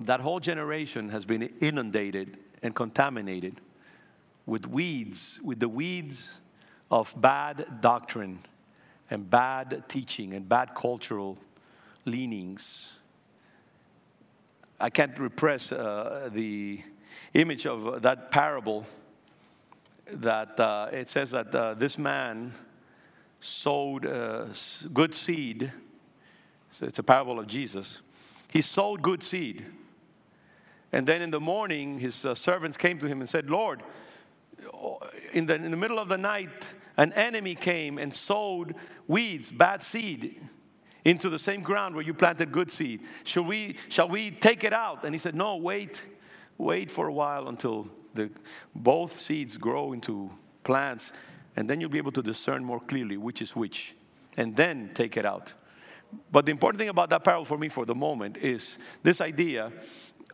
[0.00, 3.60] that whole generation has been inundated and contaminated
[4.46, 6.28] with weeds, with the weeds
[6.90, 8.38] of bad doctrine
[9.10, 11.38] and bad teaching and bad cultural
[12.04, 12.92] leanings.
[14.80, 16.80] I can't repress uh, the
[17.34, 18.86] image of that parable
[20.10, 22.52] that uh, it says that uh, this man
[23.40, 24.46] sowed uh,
[24.92, 25.72] good seed.
[26.70, 28.00] So it's a parable of Jesus.
[28.48, 29.66] He sowed good seed.
[30.92, 33.82] And then in the morning, his uh, servants came to him and said, Lord,
[35.32, 36.50] in the, in the middle of the night,
[36.96, 38.74] an enemy came and sowed
[39.06, 40.40] weeds, bad seed,
[41.04, 43.02] into the same ground where you planted good seed.
[43.24, 45.04] Shall we, shall we take it out?
[45.04, 46.02] And he said, No, wait,
[46.56, 48.30] wait for a while until the,
[48.74, 50.30] both seeds grow into
[50.64, 51.12] plants,
[51.56, 53.94] and then you'll be able to discern more clearly which is which,
[54.36, 55.52] and then take it out.
[56.32, 59.72] But the important thing about that parable for me for the moment is this idea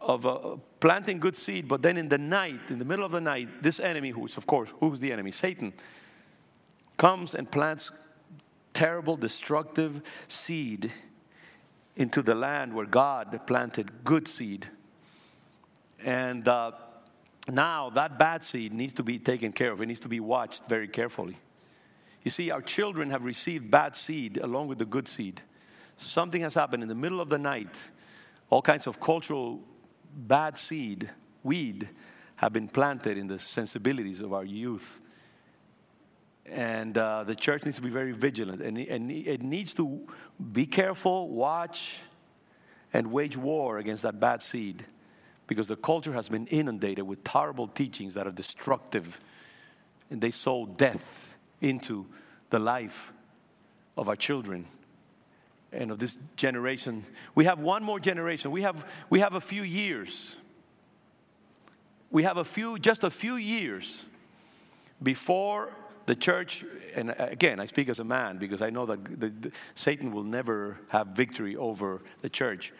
[0.04, 3.20] of uh, planting good seed, but then in the night, in the middle of the
[3.20, 5.32] night, this enemy, who's of course, who's the enemy?
[5.32, 5.72] Satan,
[6.96, 7.90] comes and plants
[8.72, 10.92] terrible, destructive seed
[11.96, 14.68] into the land where God planted good seed.
[16.04, 16.72] And uh,
[17.48, 20.66] now that bad seed needs to be taken care of, it needs to be watched
[20.66, 21.36] very carefully.
[22.22, 25.42] You see, our children have received bad seed along with the good seed.
[25.96, 27.90] Something has happened in the middle of the night.
[28.50, 29.60] All kinds of cultural
[30.14, 31.10] bad seed,
[31.42, 31.88] weed,
[32.36, 35.00] have been planted in the sensibilities of our youth.
[36.46, 38.60] And uh, the church needs to be very vigilant.
[38.60, 40.06] And, and it needs to
[40.52, 42.00] be careful, watch,
[42.92, 44.84] and wage war against that bad seed
[45.46, 49.20] because the culture has been inundated with terrible teachings that are destructive
[50.10, 52.06] and they sow death into
[52.50, 53.12] the life
[53.96, 54.66] of our children
[55.74, 57.04] and of this generation.
[57.34, 58.50] We have one more generation.
[58.50, 60.36] We have, we have a few years.
[62.10, 64.04] We have a few, just a few years
[65.02, 65.74] before
[66.06, 69.52] the church, and again, I speak as a man because I know that the, the,
[69.74, 72.72] Satan will never have victory over the church.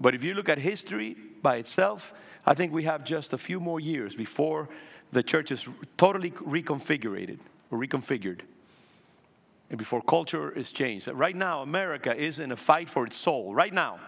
[0.00, 2.12] But if you look at history by itself,
[2.46, 4.68] I think we have just a few more years before
[5.12, 7.38] the church is totally reconfigured
[7.72, 8.40] reconfigured
[9.70, 11.08] and before culture is changed.
[11.08, 14.00] Right now, America is in a fight for its soul, right now.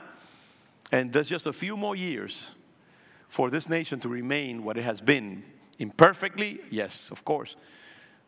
[0.90, 2.50] And there's just a few more years
[3.28, 5.44] for this nation to remain what it has been.
[5.78, 7.56] Imperfectly, yes, of course.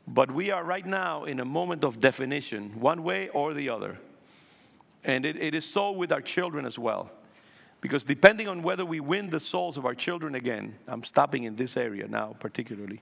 [0.06, 3.98] But we are right now in a moment of definition, one way or the other.
[5.04, 7.10] And it, it is so with our children as well.
[7.80, 11.56] Because depending on whether we win the souls of our children again, I'm stopping in
[11.56, 13.00] this area now, particularly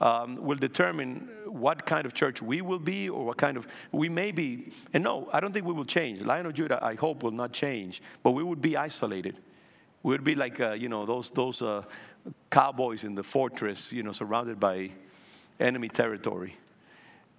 [0.00, 4.08] um, will determine what kind of church we will be or what kind of we
[4.08, 4.70] may be.
[4.92, 6.20] And no, I don't think we will change.
[6.22, 9.38] Lion of Judah, I hope, will not change, but we would be isolated.
[10.02, 11.82] We would be like uh, you know those those uh,
[12.50, 14.90] cowboys in the fortress, you know, surrounded by
[15.58, 16.56] enemy territory.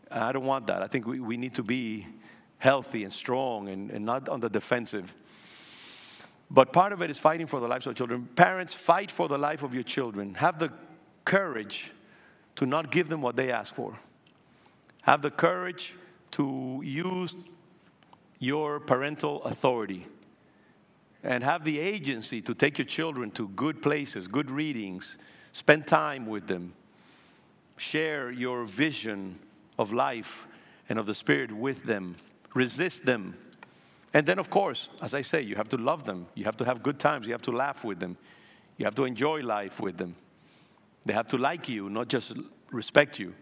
[0.10, 0.82] I don't want that.
[0.82, 2.08] I think we, we need to be
[2.60, 5.14] healthy and strong and, and not on the defensive.
[6.50, 8.28] But part of it is fighting for the lives of children.
[8.36, 10.34] Parents, fight for the life of your children.
[10.36, 10.72] Have the
[11.26, 11.92] courage
[12.58, 13.98] to not give them what they ask for.
[15.04, 15.96] Have the courage
[16.32, 17.36] to use
[18.40, 20.06] your parental authority
[21.24, 25.18] and have the agency to take your children to good places, good readings,
[25.52, 26.74] spend time with them,
[27.78, 29.40] share your vision
[29.78, 30.48] of life
[30.90, 32.16] and of the Spirit with them,
[32.54, 33.36] resist them.
[34.14, 36.66] And then, of course, as I say, you have to love them, you have to
[36.66, 38.18] have good times, you have to laugh with them,
[38.78, 40.16] you have to enjoy life with them.
[41.06, 42.34] They have to like you, not just
[42.72, 43.34] respect you.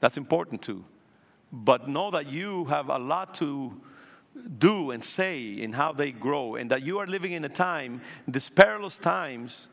[0.00, 0.84] That's important too.
[1.52, 3.80] But know that you have a lot to
[4.58, 8.02] do and say in how they grow, and that you are living in a time,
[8.28, 9.68] these perilous times,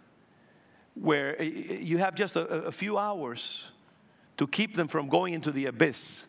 [0.95, 3.71] where you have just a, a few hours
[4.37, 6.25] to keep them from going into the abyss.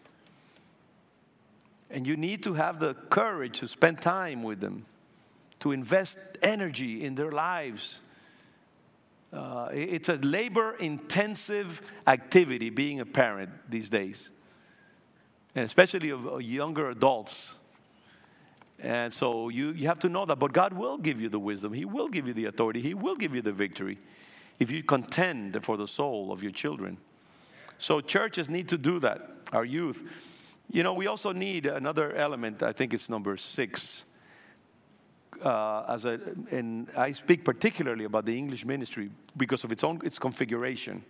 [1.90, 4.86] And you need to have the courage to spend time with them,
[5.60, 8.00] to invest energy in their lives
[9.32, 14.30] uh, it's a labor intensive activity being a parent these days,
[15.54, 17.56] and especially of younger adults.
[18.78, 20.38] And so you, you have to know that.
[20.38, 23.16] But God will give you the wisdom, He will give you the authority, He will
[23.16, 23.98] give you the victory
[24.58, 26.98] if you contend for the soul of your children.
[27.78, 30.02] So churches need to do that, our youth.
[30.70, 34.04] You know, we also need another element, I think it's number six
[35.42, 36.20] uh, as a,
[36.50, 41.04] and I speak particularly about the English ministry because of its own its configuration.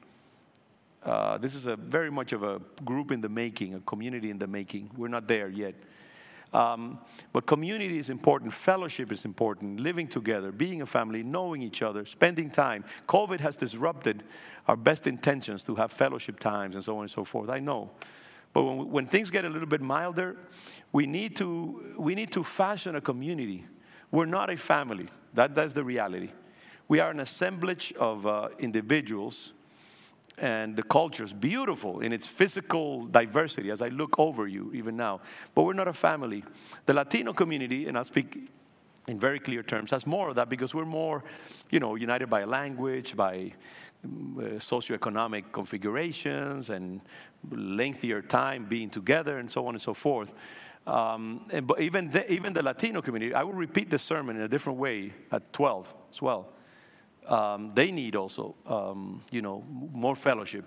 [1.03, 4.39] Uh, this is a very much of a group in the making, a community in
[4.39, 4.91] the making.
[4.97, 5.75] We're not there yet.
[6.53, 6.99] Um,
[7.33, 12.05] but community is important, fellowship is important, living together, being a family, knowing each other,
[12.05, 12.85] spending time.
[13.09, 14.23] COVID has disrupted
[14.67, 17.51] our best intentions to have fellowship times and so on and so forth.
[17.51, 17.91] I know.
[18.53, 20.37] But when, when things get a little bit milder,
[20.93, 23.65] we need to, we need to fashion a community
[24.11, 25.09] we're not a family.
[25.35, 26.31] That, that's the reality.
[26.89, 29.53] We are an assemblage of uh, individuals,
[30.39, 34.97] and the culture is beautiful in its physical diversity as I look over you even
[34.97, 35.21] now.
[35.55, 36.45] But we're not a family.
[36.85, 38.51] The Latino community, and I'll speak
[39.09, 41.25] in very clear terms, has more of that because we're more,
[41.71, 43.53] you know, united by language, by
[44.07, 47.01] mm, uh, socioeconomic configurations, and
[47.51, 50.33] lengthier time being together, and so on and so forth.
[50.87, 54.43] Um, and, but even the, even the Latino community, I will repeat the sermon in
[54.43, 56.53] a different way at 12 as well.
[57.27, 60.65] Um, they need also, um, you know, more fellowship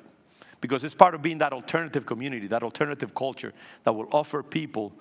[0.62, 3.54] because it's part of being that alternative community, that alternative culture
[3.86, 4.92] that will offer people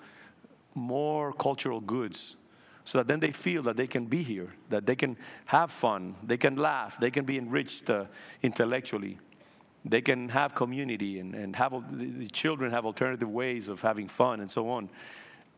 [0.73, 2.37] more cultural goods
[2.85, 6.15] so that then they feel that they can be here, that they can have fun,
[6.23, 8.05] they can laugh, they can be enriched uh,
[8.41, 9.19] intellectually.
[9.85, 14.41] They can have community and, and have the children have alternative ways of having fun
[14.41, 14.89] and so on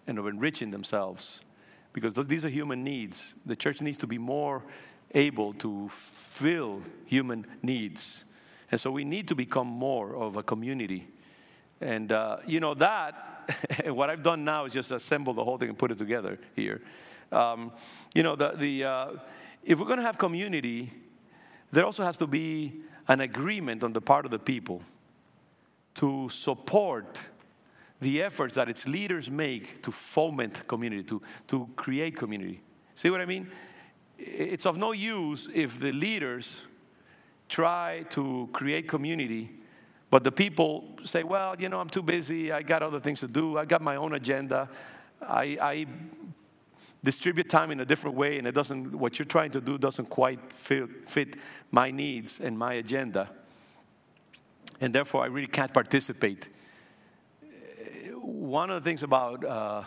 [0.08, 1.42] and of enriching themselves
[1.94, 3.36] because those, these are human needs.
[3.46, 4.64] The church needs to be more
[5.14, 8.26] able to fill human needs.
[8.72, 11.08] And so we need to become more of a community.
[11.82, 15.70] And, uh, you know, that, what I've done now is just assemble the whole thing
[15.70, 16.82] and put it together here.
[17.32, 17.72] Um,
[18.14, 19.08] you know, the, the, uh,
[19.64, 20.94] if we're going to have community,
[21.72, 22.82] there also has to be
[23.12, 24.82] an agreement on the part of the people
[25.96, 27.20] to support
[28.00, 32.62] the efforts that its leaders make to foment community, to, to create community.
[32.96, 33.52] See what I mean?
[34.18, 36.64] It's of no use if the leaders
[37.50, 39.50] try to create community,
[40.10, 43.28] but the people say, well, you know, I'm too busy, I got other things to
[43.28, 44.70] do, I got my own agenda,
[45.22, 45.86] I, I
[47.04, 50.10] distribute time in a different way and it doesn't what you're trying to do doesn't
[50.10, 51.36] quite fit, fit
[51.72, 53.30] my needs and my agenda
[54.80, 56.48] and therefore i really can't participate
[58.52, 59.84] one of the things about uh,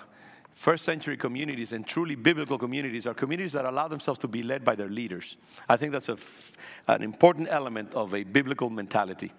[0.52, 4.64] first century communities and truly biblical communities are communities that allow themselves to be led
[4.64, 5.36] by their leaders.
[5.68, 6.16] I think that's a,
[6.86, 9.32] an important element of a biblical mentality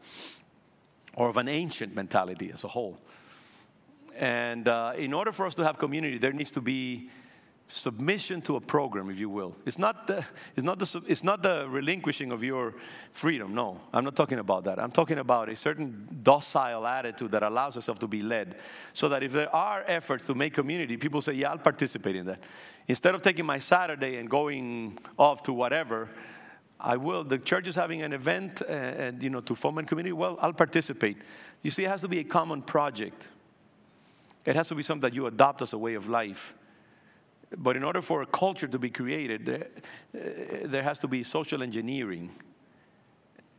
[1.16, 3.00] or of an ancient mentality as a whole.
[4.18, 7.10] And uh, in order for us to have community, there needs to be
[7.68, 9.56] submission to a program, if you will.
[9.66, 10.24] It's not, the,
[10.56, 12.76] it's, not the, it's not the relinquishing of your
[13.12, 13.56] freedom.
[13.56, 14.80] No, I'm not talking about that.
[14.80, 18.56] I'm talking about a certain docile attitude that allows yourself to be led.
[18.94, 22.28] So that if there are efforts to make community, people say, Yeah, I'll participate in
[22.28, 22.40] that.
[22.88, 26.10] Instead of taking my Saturday and going off to whatever,
[26.80, 27.24] I will.
[27.24, 30.14] The church is having an event uh, and you know to form foment community.
[30.14, 31.18] Well, I'll participate.
[31.64, 33.28] You see, it has to be a common project.
[34.44, 36.54] It has to be something that you adopt as a way of life.
[37.58, 39.68] But in order for a culture to be created, there,
[40.16, 42.32] uh, there has to be social engineering.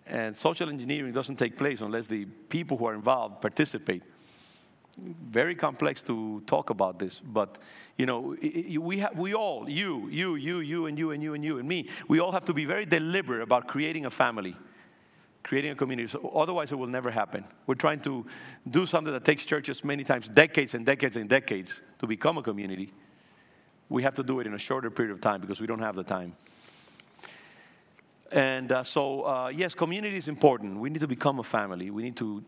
[0.07, 4.03] And social engineering doesn't take place unless the people who are involved participate.
[4.99, 7.59] Very complex to talk about this, but
[7.99, 8.35] you know,
[8.81, 11.69] we, have, we all, you, you, you, you, and you, and you, and you, and
[11.69, 14.57] me, we all have to be very deliberate about creating a family
[15.43, 16.09] creating a community.
[16.09, 17.45] So otherwise, it will never happen.
[17.69, 18.27] We're trying to
[18.69, 22.43] do something that takes churches many times decades and decades and decades to become a
[22.43, 22.93] community
[23.89, 25.95] we have to do it in a shorter period of time because we don't have
[25.95, 26.35] the time.
[28.33, 30.79] And uh, so, uh, yes, community is important.
[30.79, 31.91] We need to become a family.
[31.91, 32.43] We need to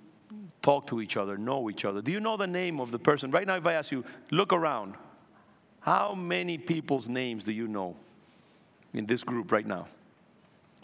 [0.60, 2.02] talk to each other, know each other.
[2.02, 3.30] Do you know the name of the person?
[3.30, 4.94] Right now, if I ask you, look around.
[5.80, 7.96] How many people's names do you know
[8.92, 9.86] in this group right now?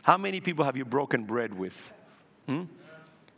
[0.03, 1.93] How many people have you broken bread with?
[2.47, 2.63] Hmm?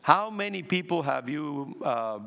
[0.03, 2.21] How many people have you, uh,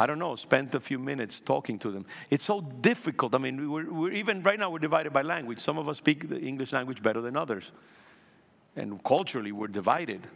[0.00, 2.06] I don't know, spent a few minutes talking to them?
[2.30, 3.34] It's so difficult.
[3.34, 5.60] I mean, we're, we're, even right now we're divided by language.
[5.60, 7.70] Some of us speak the English language better than others,
[8.76, 10.26] and culturally we're divided.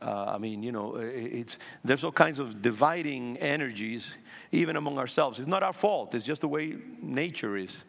[0.00, 4.16] Uh, I mean, you know, it's there's all kinds of dividing energies
[4.52, 5.40] even among ourselves.
[5.40, 6.14] It's not our fault.
[6.14, 7.82] It's just the way nature is.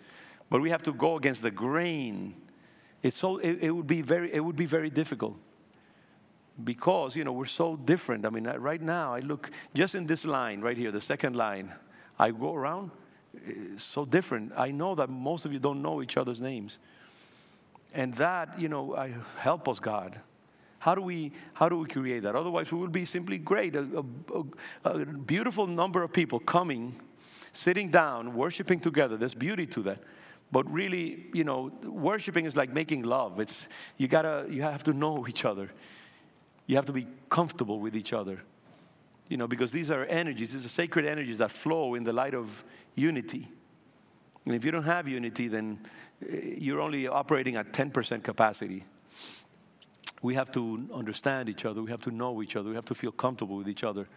[0.49, 2.33] But we have to go against the grain.
[3.03, 5.37] It's so it, it would be very it would be very difficult
[6.63, 8.25] because you know we're so different.
[8.25, 11.73] I mean right now i look just in this line right here the second line.
[12.17, 12.91] I go around
[13.45, 14.53] it's so different.
[14.55, 16.77] I know that most of you don't know each other's names.
[17.93, 20.19] And that you know I, help us god.
[20.79, 22.35] How do we how do we create that?
[22.35, 23.75] Otherwise we will be simply great.
[23.75, 24.03] A,
[24.83, 26.99] a, a beautiful number of people coming
[27.53, 29.17] sitting down worshiping together.
[29.17, 29.99] There's beauty to that.
[30.51, 33.39] But really you know worshiping is like making love.
[33.39, 35.69] It's you gotta you have to know each other
[36.67, 38.39] you have to be comfortable with each other.
[39.27, 42.33] You know, because these are energies, these are sacred energies that flow in the light
[42.33, 42.63] of
[42.95, 43.47] unity.
[44.45, 45.79] And if you don't have unity, then
[46.21, 48.83] eh, you're only operating at 10% capacity.
[50.21, 52.95] We have to understand each other, we have to know each other, we have to
[52.95, 54.07] feel comfortable with each other.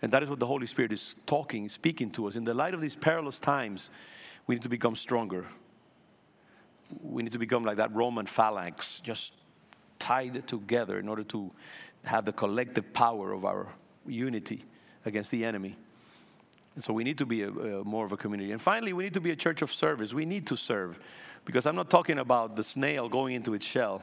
[0.00, 2.34] And that is what the Holy Spirit is talking, speaking to us.
[2.34, 3.90] In the light of these perilous times,
[4.46, 5.46] we need to become stronger.
[7.00, 9.34] We need to become like that Roman phalanx, just
[10.00, 11.52] tied together in order to
[12.04, 13.68] have the collective power of our
[14.06, 14.64] unity
[15.04, 15.76] against the enemy.
[16.74, 18.52] And so we need to be a, a, more of a community.
[18.52, 20.14] And finally, we need to be a church of service.
[20.14, 20.98] We need to serve.
[21.44, 24.02] Because I'm not talking about the snail going into its shell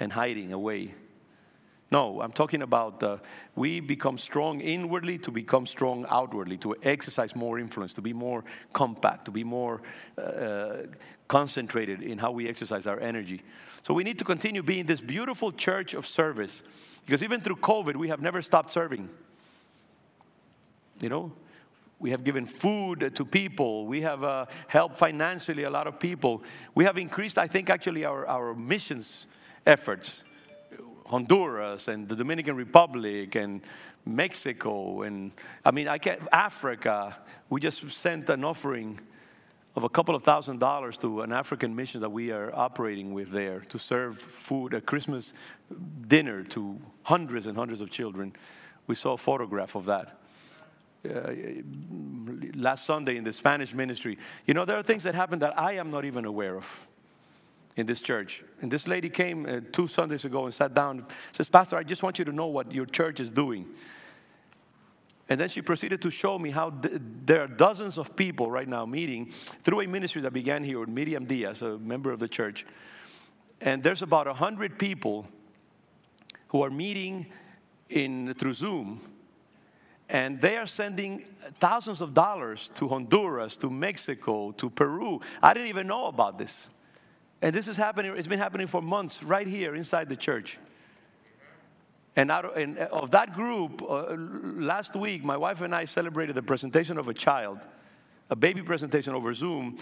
[0.00, 0.94] and hiding away.
[1.90, 3.18] No, I'm talking about uh,
[3.54, 8.42] we become strong inwardly to become strong outwardly, to exercise more influence, to be more
[8.72, 9.80] compact, to be more
[10.18, 10.78] uh,
[11.28, 13.42] concentrated in how we exercise our energy.
[13.82, 16.62] So we need to continue being this beautiful church of service
[17.04, 19.08] because even through COVID, we have never stopped serving.
[21.00, 21.32] You know,
[21.98, 23.86] we have given food to people.
[23.86, 26.42] We have uh, helped financially a lot of people.
[26.74, 29.26] We have increased, I think, actually, our, our missions
[29.66, 30.24] efforts.
[31.06, 33.60] Honduras and the Dominican Republic and
[34.06, 35.32] Mexico and
[35.64, 37.16] I mean I can Africa.
[37.50, 39.00] We just sent an offering
[39.76, 43.30] of a couple of thousand dollars to an African mission that we are operating with
[43.30, 45.32] there to serve food, a Christmas
[46.06, 48.34] dinner to hundreds and hundreds of children.
[48.86, 50.18] We saw a photograph of that.
[51.04, 51.32] Uh,
[52.54, 54.16] last Sunday in the Spanish ministry.
[54.46, 56.86] You know, there are things that happen that I am not even aware of
[57.76, 58.42] in this church.
[58.62, 61.04] And this lady came uh, two Sundays ago and sat down.
[61.32, 63.66] Says, Pastor, I just want you to know what your church is doing.
[65.28, 68.68] And then she proceeded to show me how th- there are dozens of people right
[68.68, 72.28] now meeting through a ministry that began here with Miriam Diaz, a member of the
[72.28, 72.66] church.
[73.60, 75.26] And there's about 100 people
[76.48, 77.26] who are meeting
[77.88, 79.00] in, through Zoom.
[80.10, 81.24] And they are sending
[81.58, 85.20] thousands of dollars to Honduras, to Mexico, to Peru.
[85.42, 86.68] I didn't even know about this.
[87.40, 90.58] And this is happening, it's been happening for months right here inside the church.
[92.16, 96.36] And out of, and of that group, uh, last week, my wife and I celebrated
[96.36, 97.58] the presentation of a child,
[98.30, 99.78] a baby presentation over Zoom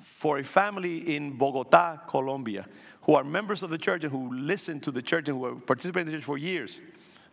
[0.00, 2.66] for a family in Bogota, Colombia,
[3.02, 5.66] who are members of the church and who listen to the church and who have
[5.66, 6.80] participated in the church for years.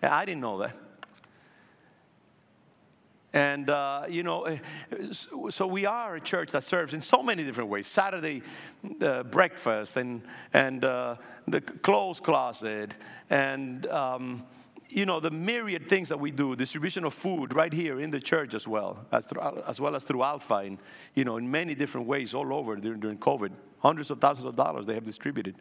[0.01, 0.75] And I didn't know that.
[3.33, 4.59] And, uh, you know, eh,
[5.11, 7.87] so we are a church that serves in so many different ways.
[7.87, 8.43] Saturday
[9.01, 10.21] uh, breakfast and,
[10.53, 11.15] and uh,
[11.47, 12.95] the clothes closet
[13.31, 14.43] and, um,
[14.89, 18.19] you know, the myriad things that we do, distribution of food right here in the
[18.19, 20.77] church as well, as, through, as well as through Alpha, and,
[21.15, 23.51] you know, in many different ways all over during, during COVID.
[23.79, 25.55] Hundreds of thousands of dollars they have distributed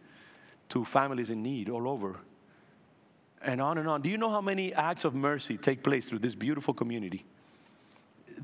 [0.69, 2.17] to families in need all over.
[3.41, 4.03] And on and on.
[4.03, 7.25] Do you know how many acts of mercy take place through this beautiful community?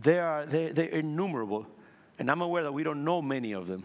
[0.01, 1.67] They are they, they're innumerable.
[2.19, 3.85] And I'm aware that we don't know many of them.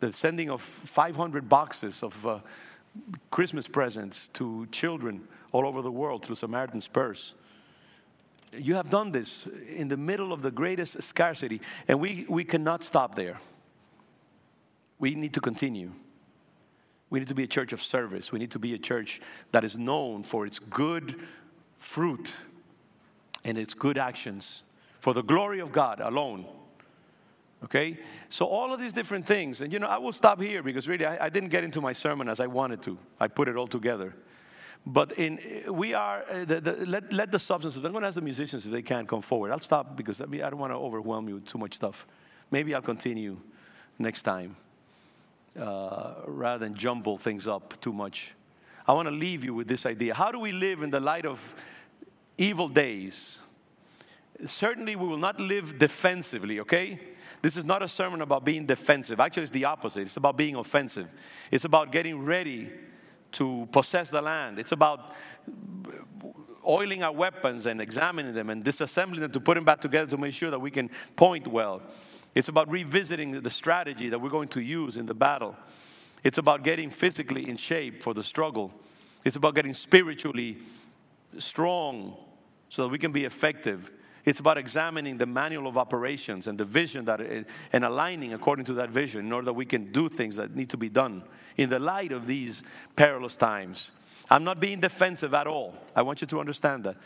[0.00, 2.38] The sending of 500 boxes of uh,
[3.30, 7.34] Christmas presents to children all over the world through Samaritan's Purse.
[8.52, 12.84] You have done this in the middle of the greatest scarcity, and we, we cannot
[12.84, 13.38] stop there.
[14.98, 15.92] We need to continue.
[17.08, 18.32] We need to be a church of service.
[18.32, 19.20] We need to be a church
[19.52, 21.20] that is known for its good
[21.72, 22.36] fruit
[23.44, 24.64] and its good actions
[25.02, 26.46] for the glory of God alone.
[27.64, 27.98] Okay?
[28.28, 31.04] So, all of these different things, and you know, I will stop here because really
[31.04, 32.96] I, I didn't get into my sermon as I wanted to.
[33.18, 34.14] I put it all together.
[34.86, 38.14] But in, we are, uh, the, the, let, let the substance, I'm going to ask
[38.14, 39.50] the musicians if they can come forward.
[39.50, 42.06] I'll stop because I, don't want to overwhelm you with too much stuff.
[42.52, 43.38] Maybe I'll continue
[43.98, 44.54] next time
[45.58, 48.34] uh, rather than jumble things up too much.
[48.86, 50.14] I want to leave you with this idea.
[50.14, 51.56] How do we live in the light of
[52.38, 53.40] evil days?
[54.46, 57.00] Certainly we will not live defensively, okay?
[57.42, 59.20] This is not a sermon about being defensive.
[59.20, 60.02] Actually, it's the opposite.
[60.02, 61.08] It's about being offensive.
[61.50, 62.70] It's about getting ready
[63.32, 64.58] to possess the land.
[64.58, 65.14] It's about
[66.66, 70.16] oiling our weapons and examining them and disassembling them to put them back together to
[70.16, 71.82] make sure that we can point well.
[72.34, 75.56] It's about revisiting the strategy that we're going to use in the battle.
[76.24, 78.72] It's about getting physically in shape for the struggle.
[79.24, 80.58] It's about getting spiritually
[81.38, 82.16] strong
[82.68, 83.90] so that we can be effective.
[84.24, 87.20] It's about examining the manual of operations and the vision that
[87.72, 90.70] and aligning according to that vision in order that we can do things that need
[90.70, 91.22] to be done
[91.56, 92.62] in the light of these
[92.94, 93.90] perilous times.
[94.30, 95.74] I'm not being defensive at all.
[95.94, 96.96] I want you to understand that.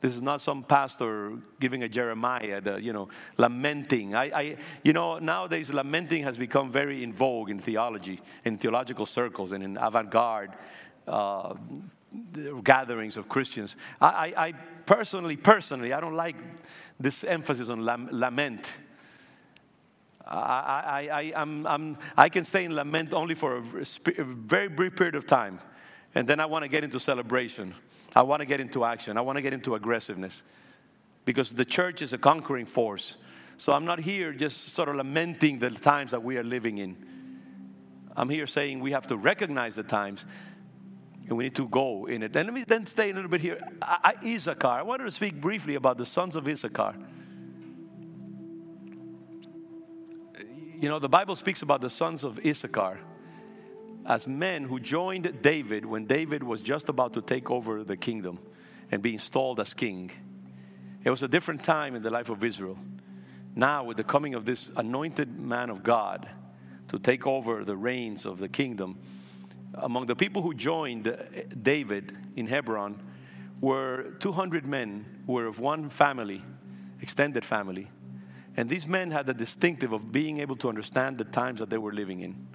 [0.00, 4.14] This is not some pastor giving a Jeremiah, the, you know, lamenting.
[4.14, 9.04] I, I, you know, nowadays lamenting has become very in vogue in theology, in theological
[9.04, 10.52] circles, and in avant-garde
[11.06, 11.54] uh,
[12.64, 13.76] gatherings of Christians.
[14.00, 14.52] I, I, I,
[14.86, 16.36] personally, personally, I don't like
[16.98, 18.78] this emphasis on lament.
[20.26, 24.68] I, I, I, I'm, I'm, I can stay in lament only for a, a very
[24.68, 25.58] brief period of time,
[26.14, 27.74] and then I want to get into celebration.
[28.14, 29.16] I want to get into action.
[29.16, 30.42] I want to get into aggressiveness
[31.24, 33.16] because the church is a conquering force.
[33.56, 36.96] So I'm not here just sort of lamenting the times that we are living in.
[38.16, 40.24] I'm here saying we have to recognize the times
[41.30, 42.34] and we need to go in it.
[42.34, 43.56] And let me then stay a little bit here.
[43.80, 46.96] I, I, Issachar, I wanted to speak briefly about the sons of Issachar.
[50.80, 52.98] You know, the Bible speaks about the sons of Issachar
[54.04, 58.40] as men who joined David when David was just about to take over the kingdom
[58.90, 60.10] and be installed as king.
[61.04, 62.76] It was a different time in the life of Israel.
[63.54, 66.28] Now, with the coming of this anointed man of God
[66.88, 68.98] to take over the reins of the kingdom,
[69.74, 71.16] among the people who joined
[71.62, 73.00] David in Hebron
[73.60, 76.42] were 200 men who were of one family,
[77.00, 77.88] extended family.
[78.56, 81.78] And these men had the distinctive of being able to understand the times that they
[81.78, 82.48] were living in.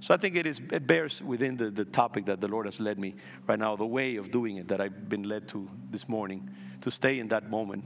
[0.00, 2.80] So I think it, is, it bears within the, the topic that the Lord has
[2.80, 3.14] led me
[3.46, 6.50] right now, the way of doing it that I've been led to this morning,
[6.82, 7.84] to stay in that moment.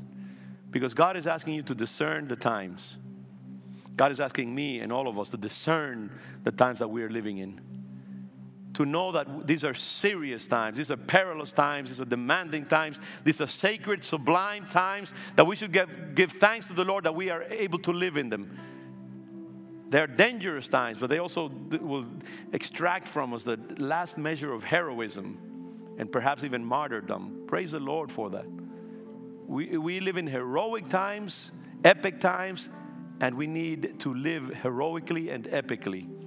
[0.70, 2.96] Because God is asking you to discern the times.
[3.96, 6.10] God is asking me and all of us to discern
[6.42, 7.60] the times that we are living in
[8.74, 13.00] to know that these are serious times, these are perilous times, these are demanding times,
[13.24, 17.14] these are sacred, sublime times that we should give, give thanks to the Lord that
[17.14, 18.56] we are able to live in them.
[19.88, 22.06] They're dangerous times, but they also will
[22.52, 25.36] extract from us the last measure of heroism
[25.98, 27.44] and perhaps even martyrdom.
[27.48, 28.46] Praise the Lord for that.
[29.48, 31.50] We, we live in heroic times,
[31.82, 32.70] epic times,
[33.20, 36.19] and we need to live heroically and epically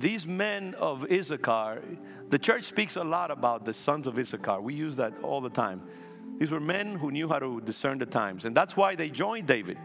[0.00, 1.82] these men of Issachar,
[2.30, 4.60] the church speaks a lot about the sons of Issachar.
[4.60, 5.82] We use that all the time.
[6.38, 9.46] These were men who knew how to discern the times, and that's why they joined
[9.46, 9.76] David.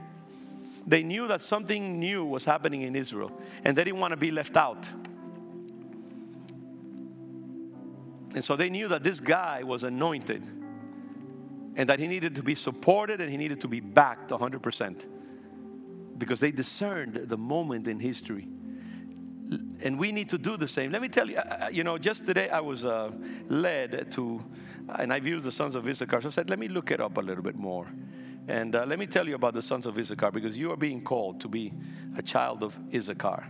[0.87, 3.31] They knew that something new was happening in Israel,
[3.65, 4.87] and they didn't want to be left out.
[8.33, 10.43] And so they knew that this guy was anointed
[11.77, 15.05] and that he needed to be supported and he needed to be backed 100%.
[16.17, 18.47] because they discerned the moment in history.
[19.81, 20.91] And we need to do the same.
[20.91, 21.39] Let me tell you,
[21.71, 23.11] you know, just today I was uh,
[23.47, 24.43] led to,
[24.97, 26.21] and I've used the sons of Issachar.
[26.21, 27.87] So I said, let me look it up a little bit more.
[28.47, 31.01] And uh, let me tell you about the sons of Issachar because you are being
[31.01, 31.73] called to be
[32.17, 33.47] a child of Issachar.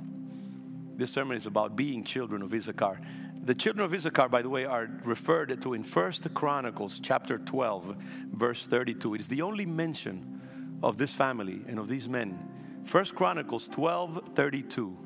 [0.98, 3.00] This sermon is about being children of Issachar.
[3.44, 7.96] The children of Issachar, by the way, are referred to in First Chronicles chapter 12,
[8.32, 9.16] verse 32.
[9.16, 10.42] It is the only mention
[10.82, 12.40] of this family and of these men.
[12.86, 15.05] First Chronicles 12, 32.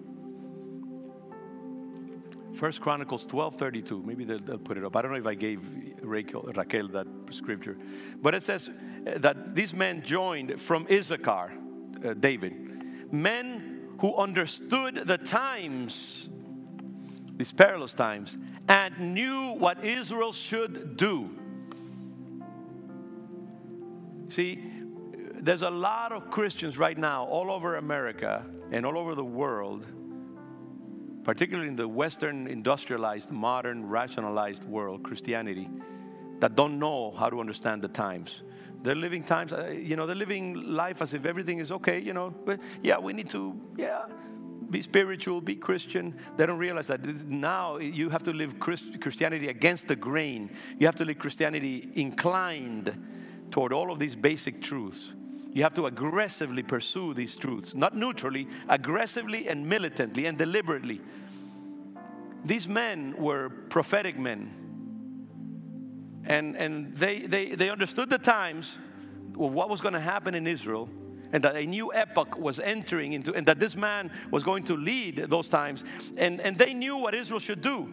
[2.54, 4.04] First Chronicles 12, 32.
[4.06, 4.96] Maybe they'll, they'll, put it up.
[4.96, 5.62] I don't know if I gave
[6.02, 7.78] Raquel, Raquel that scripture.
[8.22, 8.70] But it says
[9.04, 11.52] that these men joined from Issachar,
[12.04, 13.12] uh, David.
[13.14, 16.30] Men who understood the times,
[17.36, 18.38] these perilous times,
[18.68, 21.30] and knew what Israel should do.
[24.30, 24.64] See,
[25.42, 29.86] there's a lot of Christians right now all over America and all over the world,
[31.24, 35.70] particularly in the Western industrialized, modern, rationalized world, Christianity,
[36.40, 38.44] that don't know how to understand the times.
[38.82, 42.14] They're living times, uh, you know, they're living life as if everything is okay, you
[42.14, 42.34] know.
[42.82, 44.06] Yeah, we need to, yeah,
[44.70, 46.16] be spiritual, be Christian.
[46.38, 50.52] They don't realize that now you have to live Christianity against the grain.
[50.78, 53.06] You have to live Christianity inclined
[53.52, 55.14] toward all of these basic truths.
[55.52, 61.02] You have to aggressively pursue these truths, not neutrally, aggressively and militantly and deliberately.
[62.46, 64.52] These men were prophetic men.
[66.26, 68.78] And, and they, they, they understood the times
[69.40, 70.90] of what was going to happen in Israel
[71.32, 74.76] and that a new epoch was entering into, and that this man was going to
[74.76, 75.84] lead those times.
[76.18, 77.92] And, and they knew what Israel should do.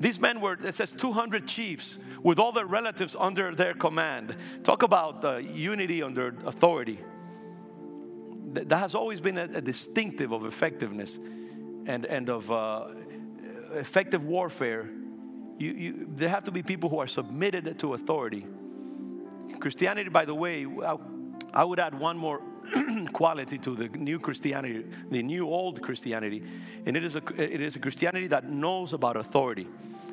[0.00, 4.36] These men were, it says, 200 chiefs with all their relatives under their command.
[4.62, 7.00] Talk about uh, unity under authority.
[8.52, 11.18] That has always been a, a distinctive of effectiveness
[11.86, 12.88] and, and of uh,
[13.72, 14.88] effective warfare.
[15.58, 18.46] You, you, there have to be people who are submitted to authority.
[19.58, 20.64] Christianity, by the way,
[21.58, 22.40] I, would add one more
[23.12, 26.42] quality to the new Christianity, the new old Christianity,
[26.86, 29.66] and it is a it is a Christianity that knows about authority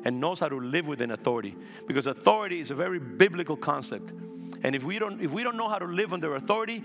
[0.04, 1.54] and knows how to live within authority
[1.86, 4.12] because authority is a very biblical concept.
[4.62, 6.82] And if we don't if we don't know how to live under authority,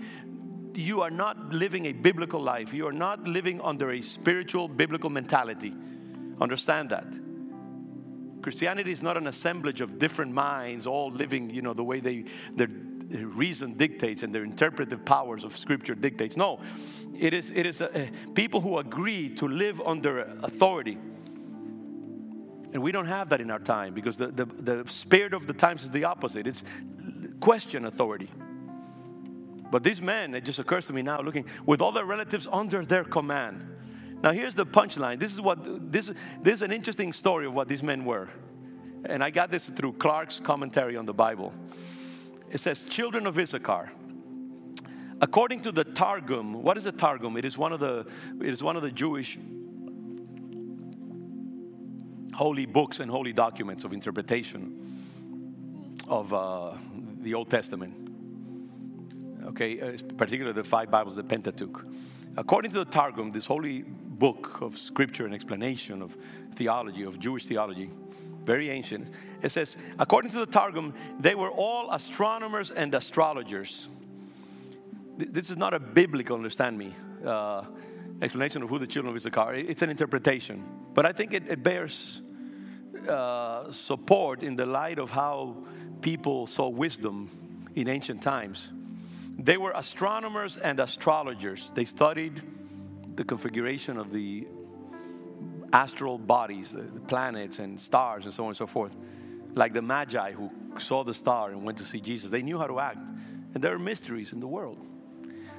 [0.74, 2.72] you are not living a biblical life.
[2.72, 5.74] You are not living under a spiritual biblical mentality.
[6.40, 7.06] Understand that.
[8.42, 12.24] Christianity is not an assemblage of different minds all living, you know, the way they
[12.54, 12.68] their
[13.12, 16.36] reason dictates and their interpretive powers of scripture dictates.
[16.36, 16.60] No,
[17.18, 20.98] it is, it is a, people who agree to live under authority.
[22.72, 25.52] And we don't have that in our time because the, the, the spirit of the
[25.52, 26.46] times is the opposite.
[26.46, 26.64] It's
[27.40, 28.30] question authority.
[29.70, 32.84] But these men, it just occurs to me now looking, with all their relatives under
[32.84, 33.68] their command.
[34.22, 35.18] Now here's the punchline.
[35.18, 36.10] This is what this
[36.42, 38.28] this is an interesting story of what these men were.
[39.04, 41.52] And I got this through Clarke's commentary on the Bible
[42.52, 43.90] it says, children of Issachar.
[45.22, 47.38] According to the Targum, what is a Targum?
[47.38, 48.06] It is one of the,
[48.40, 49.38] it is one of the Jewish
[52.34, 54.78] holy books and holy documents of interpretation
[56.08, 56.72] of uh,
[57.20, 57.94] the Old Testament.
[59.46, 61.86] Okay, uh, particularly the five Bibles, the Pentateuch.
[62.36, 66.16] According to the Targum, this holy book of scripture and explanation of
[66.54, 67.90] theology, of Jewish theology,
[68.44, 69.10] very ancient.
[69.42, 73.88] It says, according to the Targum, they were all astronomers and astrologers.
[75.16, 77.64] This is not a biblical, understand me, uh,
[78.20, 79.54] explanation of who the children of Issachar.
[79.54, 80.64] It's an interpretation,
[80.94, 82.22] but I think it, it bears
[83.08, 85.56] uh, support in the light of how
[86.00, 87.28] people saw wisdom
[87.74, 88.70] in ancient times.
[89.38, 91.72] They were astronomers and astrologers.
[91.74, 92.40] They studied
[93.16, 94.46] the configuration of the
[95.72, 98.94] astral bodies, the planets and stars and so on and so forth.
[99.54, 102.30] Like the Magi who saw the star and went to see Jesus.
[102.30, 102.98] They knew how to act.
[103.54, 104.78] And there are mysteries in the world.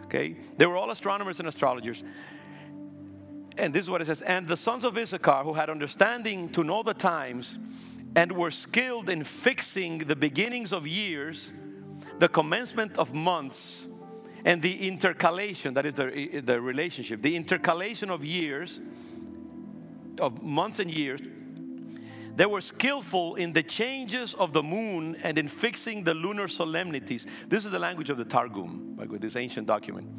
[0.05, 0.35] Okay?
[0.57, 2.03] They were all astronomers and astrologers.
[3.57, 6.63] And this is what it says And the sons of Issachar, who had understanding to
[6.63, 7.57] know the times
[8.15, 11.51] and were skilled in fixing the beginnings of years,
[12.19, 13.87] the commencement of months,
[14.45, 18.81] and the intercalation that is the, the relationship, the intercalation of years
[20.19, 21.19] of months and years,
[22.35, 27.27] they were skillful in the changes of the moon and in fixing the lunar solemnities.
[27.47, 30.09] This is the language of the Targum, with this ancient document.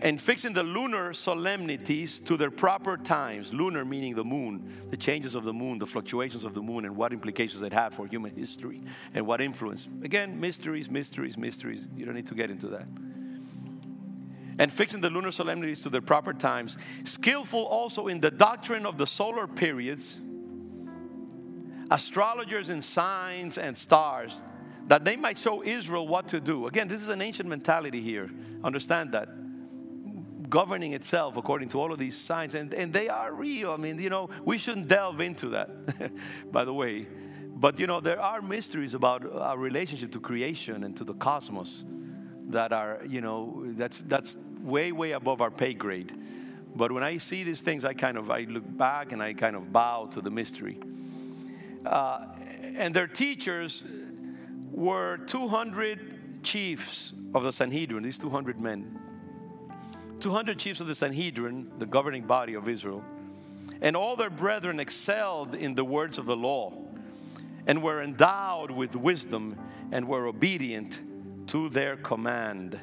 [0.00, 3.52] And fixing the lunar solemnities to their proper times.
[3.52, 6.94] Lunar meaning the moon, the changes of the moon, the fluctuations of the moon, and
[6.94, 8.82] what implications it had for human history
[9.14, 9.88] and what influence.
[10.02, 11.88] Again, mysteries, mysteries, mysteries.
[11.96, 12.86] You don't need to get into that.
[14.58, 18.96] And fixing the lunar solemnities to their proper times, skillful also in the doctrine of
[18.98, 20.20] the solar periods,
[21.90, 24.42] astrologers in signs and stars,
[24.88, 26.66] that they might show Israel what to do.
[26.66, 28.30] Again, this is an ancient mentality here.
[28.62, 29.28] Understand that.
[30.48, 33.72] Governing itself according to all of these signs, and, and they are real.
[33.72, 36.12] I mean, you know, we shouldn't delve into that,
[36.52, 37.08] by the way.
[37.48, 41.84] But, you know, there are mysteries about our relationship to creation and to the cosmos
[42.50, 46.12] that are, you know, that's, that's way, way above our pay grade.
[46.74, 49.56] But when I see these things, I kind of I look back and I kind
[49.56, 50.78] of bow to the mystery.
[51.84, 52.26] Uh,
[52.76, 53.82] and their teachers
[54.72, 59.00] were 200 chiefs of the Sanhedrin, these 200 men.
[60.20, 63.02] 200 chiefs of the Sanhedrin, the governing body of Israel.
[63.80, 66.72] And all their brethren excelled in the words of the law
[67.66, 69.58] and were endowed with wisdom
[69.92, 71.00] and were obedient
[71.48, 72.80] to their command.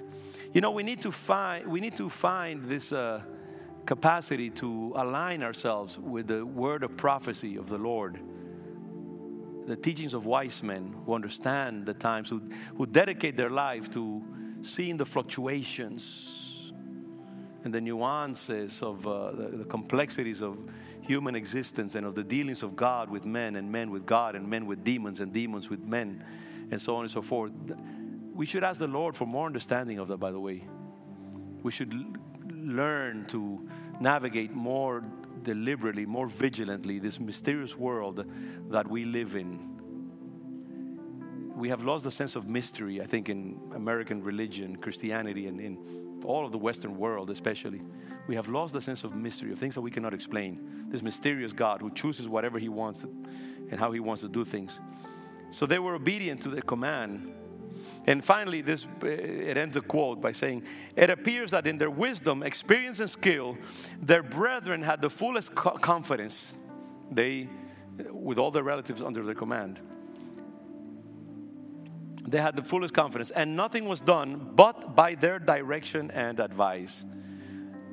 [0.53, 3.21] You know, we need to find, we need to find this uh,
[3.85, 8.19] capacity to align ourselves with the word of prophecy of the Lord.
[9.65, 12.41] The teachings of wise men who understand the times, who,
[12.75, 14.21] who dedicate their life to
[14.61, 16.73] seeing the fluctuations
[17.63, 20.57] and the nuances of uh, the, the complexities of
[21.01, 24.49] human existence and of the dealings of God with men and men with God and
[24.49, 26.23] men with demons and demons with men
[26.71, 27.51] and so on and so forth
[28.33, 30.63] we should ask the Lord for more understanding of that, by the way.
[31.61, 31.93] We should
[32.51, 33.67] learn to
[33.99, 35.03] navigate more
[35.43, 38.25] deliberately, more vigilantly this mysterious world
[38.69, 39.69] that we live in.
[41.55, 45.77] We have lost the sense of mystery, I think, in American religion, Christianity, and in
[46.25, 47.81] all of the Western world, especially.
[48.27, 50.85] We have lost the sense of mystery, of things that we cannot explain.
[50.87, 54.79] This mysterious God who chooses whatever He wants and how He wants to do things.
[55.51, 57.31] So they were obedient to the command
[58.05, 60.63] and finally, this eh, it ends a quote by saying,
[60.95, 63.57] "It appears that in their wisdom, experience, and skill,
[64.01, 66.53] their brethren had the fullest confidence.
[67.11, 67.47] They,
[68.11, 69.79] with all their relatives under their command,
[72.27, 77.05] they had the fullest confidence, and nothing was done but by their direction and advice."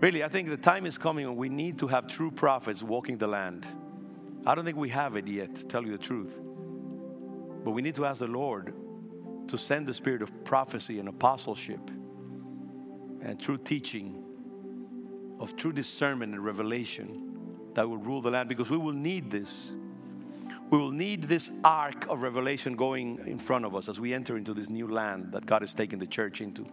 [0.01, 3.19] Really, I think the time is coming when we need to have true prophets walking
[3.19, 3.67] the land.
[4.47, 6.41] I don't think we have it yet, to tell you the truth.
[7.63, 8.73] But we need to ask the Lord
[9.51, 11.91] to send the spirit of prophecy and apostleship
[13.23, 14.25] and true teaching,
[15.39, 17.31] of true discernment and revelation
[17.75, 19.73] that will rule the land because we will need this.
[20.71, 24.37] We will need this ark of revelation going in front of us as we enter
[24.37, 26.65] into this new land that God has taken the church into.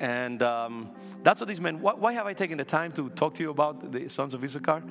[0.00, 0.90] And um,
[1.22, 3.50] that's what these men, why, why have I taken the time to talk to you
[3.50, 4.82] about the sons of Issachar?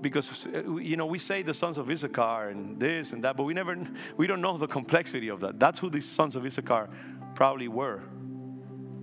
[0.00, 3.44] Because uh, you know we say the sons of Issachar and this and that, but
[3.44, 3.76] we never
[4.16, 5.58] we don't know the complexity of that.
[5.58, 6.88] That's who these sons of Issachar
[7.34, 8.02] probably were.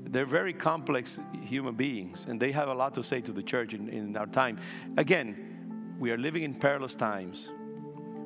[0.10, 3.74] They're very complex human beings, and they have a lot to say to the church
[3.74, 4.58] in, in our time.
[4.95, 7.50] Again, we are living in perilous times.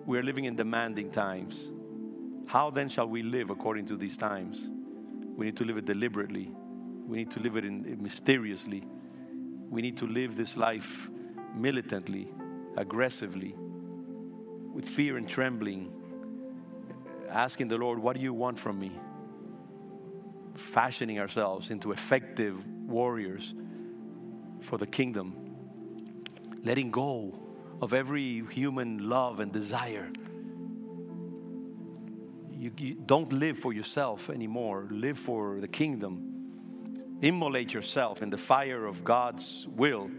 [0.05, 1.71] We are living in demanding times.
[2.45, 4.69] How then shall we live according to these times?
[5.35, 6.51] We need to live it deliberately.
[7.07, 8.83] We need to live it in, mysteriously.
[9.69, 11.09] We need to live this life
[11.55, 12.31] militantly
[12.77, 13.55] aggressively,
[14.73, 15.91] with fear and trembling,
[17.29, 18.91] asking the Lord, What do you want from me?
[20.55, 23.53] Fashioning ourselves into effective warriors
[24.59, 25.35] for the kingdom,
[26.63, 27.33] letting go
[27.81, 30.09] of every human love and desire.
[32.51, 36.27] You, you, don't live for yourself anymore, live for the kingdom.
[37.21, 40.11] Immolate yourself in the fire of God's will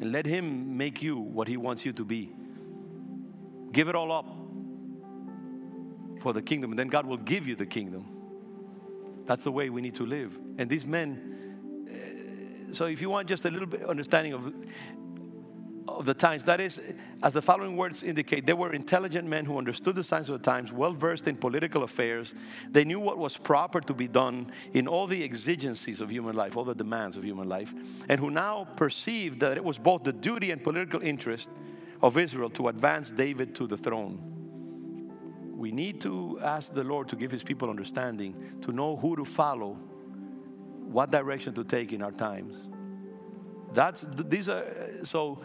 [0.00, 2.32] and let Him make you what He wants you to be.
[3.72, 4.26] Give it all up
[6.20, 8.06] for the kingdom, and then God will give you the kingdom.
[9.26, 10.38] That's the way we need to live.
[10.58, 14.52] And these men, uh, so if you want just a little bit understanding of
[15.86, 16.44] of the times.
[16.44, 16.80] That is,
[17.22, 20.44] as the following words indicate, they were intelligent men who understood the signs of the
[20.44, 22.34] times, well versed in political affairs.
[22.70, 26.56] They knew what was proper to be done in all the exigencies of human life,
[26.56, 27.72] all the demands of human life,
[28.08, 31.50] and who now perceived that it was both the duty and political interest
[32.02, 34.30] of Israel to advance David to the throne.
[35.56, 39.24] We need to ask the Lord to give his people understanding, to know who to
[39.24, 39.78] follow,
[40.84, 42.68] what direction to take in our times.
[43.72, 44.64] That's these are
[45.02, 45.40] so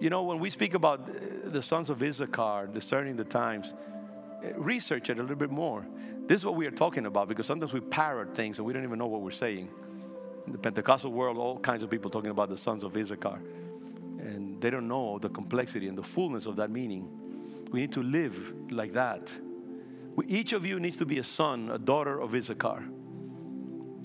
[0.00, 1.08] you know, when we speak about
[1.52, 3.74] the sons of Issachar, discerning the times,
[4.54, 5.86] research it a little bit more.
[6.26, 8.84] This is what we are talking about because sometimes we parrot things and we don't
[8.84, 9.68] even know what we're saying.
[10.46, 13.40] In the Pentecostal world, all kinds of people talking about the sons of Issachar,
[14.20, 17.08] and they don't know the complexity and the fullness of that meaning.
[17.70, 19.32] We need to live like that.
[20.16, 22.82] We, each of you needs to be a son, a daughter of Issachar.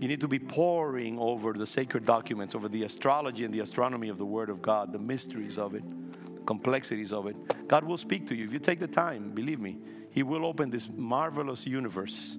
[0.04, 4.10] You need to be poring over the sacred documents, over the astrology and the astronomy
[4.10, 5.84] of the Word of God, the mysteries of it,
[6.26, 7.38] the complexities of it.
[7.70, 8.44] God will speak to you.
[8.44, 9.78] If you take the time, believe me,
[10.12, 12.38] He will open this marvelous universe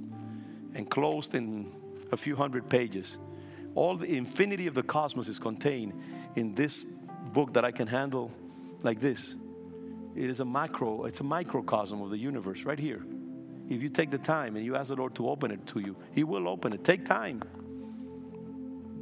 [0.74, 1.72] enclosed in
[2.12, 3.16] a few hundred pages.
[3.74, 5.94] All the infinity of the cosmos is contained
[6.36, 6.84] in this
[7.32, 8.30] book that I can handle
[8.82, 9.36] like this.
[10.14, 13.02] It is a macro, it's a microcosm of the universe right here.
[13.68, 15.96] If you take the time and you ask the Lord to open it to you,
[16.12, 16.84] He will open it.
[16.84, 17.42] Take time.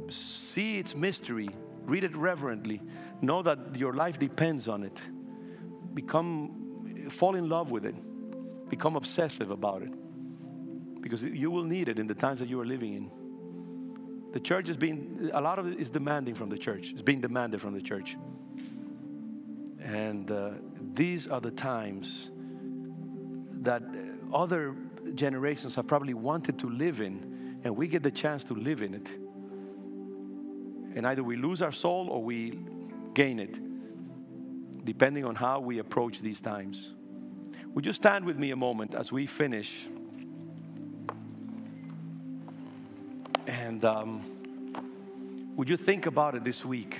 [0.09, 1.49] See its mystery.
[1.85, 2.81] Read it reverently.
[3.21, 5.01] Know that your life depends on it.
[5.93, 7.95] Become, fall in love with it.
[8.69, 9.91] Become obsessive about it.
[11.01, 13.11] Because you will need it in the times that you are living in.
[14.31, 16.91] The church is being, a lot of it is demanding from the church.
[16.91, 18.15] It's being demanded from the church.
[19.79, 20.51] And uh,
[20.93, 22.31] these are the times
[23.63, 23.83] that
[24.33, 24.75] other
[25.15, 28.93] generations have probably wanted to live in, and we get the chance to live in
[28.93, 29.09] it.
[30.95, 32.59] And either we lose our soul or we
[33.13, 33.59] gain it,
[34.85, 36.91] depending on how we approach these times.
[37.73, 39.87] Would you stand with me a moment as we finish?
[43.47, 44.21] And um,
[45.55, 46.99] would you think about it this week?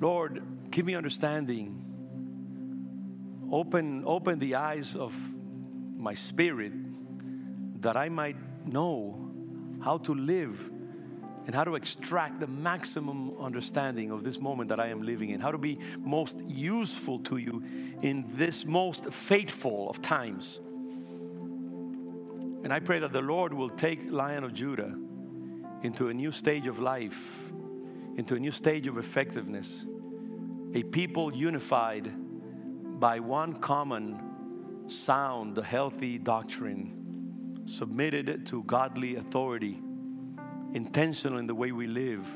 [0.00, 1.83] Lord, give me understanding
[3.54, 5.14] open, open the eyes of
[5.96, 6.72] my spirit
[7.82, 8.36] that I might
[8.66, 9.30] know
[9.80, 10.72] how to live
[11.46, 15.38] and how to extract the maximum understanding of this moment that I am living in,
[15.40, 17.62] how to be most useful to you
[18.02, 20.58] in this most faithful of times.
[22.64, 24.98] And I pray that the Lord will take Lion of Judah
[25.82, 27.52] into a new stage of life,
[28.16, 29.86] into a new stage of effectiveness,
[30.74, 32.12] a people unified
[33.04, 34.18] by one common
[34.86, 39.78] sound, healthy doctrine, submitted to godly authority,
[40.72, 42.26] intentional in the way we live,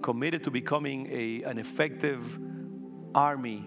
[0.00, 2.38] committed to becoming a, an effective
[3.14, 3.62] army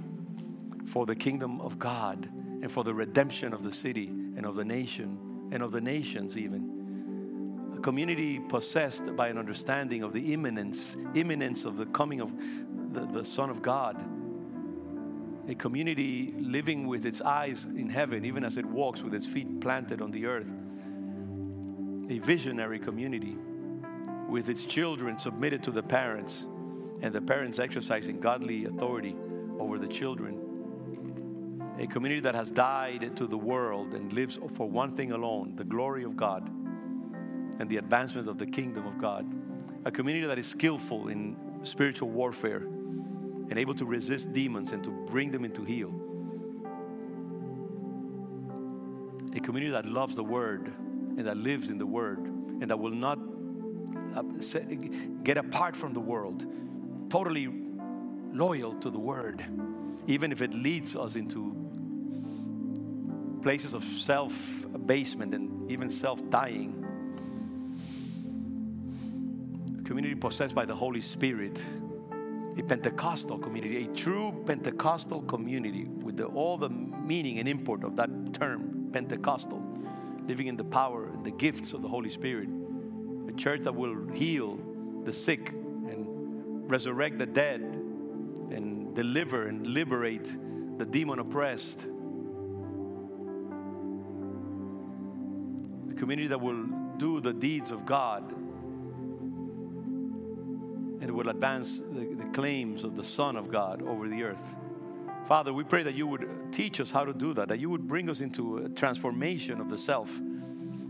[0.88, 2.28] for the kingdom of God
[2.64, 6.36] and for the redemption of the city and of the nation and of the nations,
[6.36, 7.76] even.
[7.78, 12.34] A community possessed by an understanding of the imminence, imminence of the coming of
[12.92, 14.04] the, the Son of God
[15.50, 19.60] a community living with its eyes in heaven, even as it walks with its feet
[19.60, 20.46] planted on the earth.
[22.10, 23.36] A visionary community
[24.28, 26.46] with its children submitted to the parents
[27.02, 29.16] and the parents exercising godly authority
[29.60, 30.40] over the children.
[31.80, 35.64] A community that has died to the world and lives for one thing alone the
[35.64, 36.48] glory of God
[37.58, 39.26] and the advancement of the kingdom of God.
[39.86, 42.68] A community that is skillful in spiritual warfare
[43.50, 45.90] and able to resist demons and to bring them into heel.
[49.36, 50.68] A community that loves the Word
[51.18, 53.20] and that lives in the Word and that will not
[54.16, 54.22] uh,
[55.24, 56.46] get apart from the world,
[57.10, 57.48] totally
[58.32, 59.44] loyal to the Word,
[60.08, 61.56] even if it leads us into
[63.42, 66.86] places of self abasement and even self dying.
[69.80, 71.64] A community possessed by the Holy Spirit
[72.60, 77.96] a Pentecostal community, a true Pentecostal community with the, all the meaning and import of
[77.96, 79.64] that term, Pentecostal,
[80.28, 82.50] living in the power and the gifts of the Holy Spirit.
[83.30, 84.60] A church that will heal
[85.06, 90.36] the sick and resurrect the dead and deliver and liberate
[90.78, 91.84] the demon oppressed.
[95.90, 96.66] A community that will
[96.98, 98.34] do the deeds of God
[101.12, 104.56] will advance the, the claims of the Son of God over the earth.
[105.26, 107.88] Father, we pray that you would teach us how to do that, that you would
[107.88, 110.20] bring us into a transformation of the self,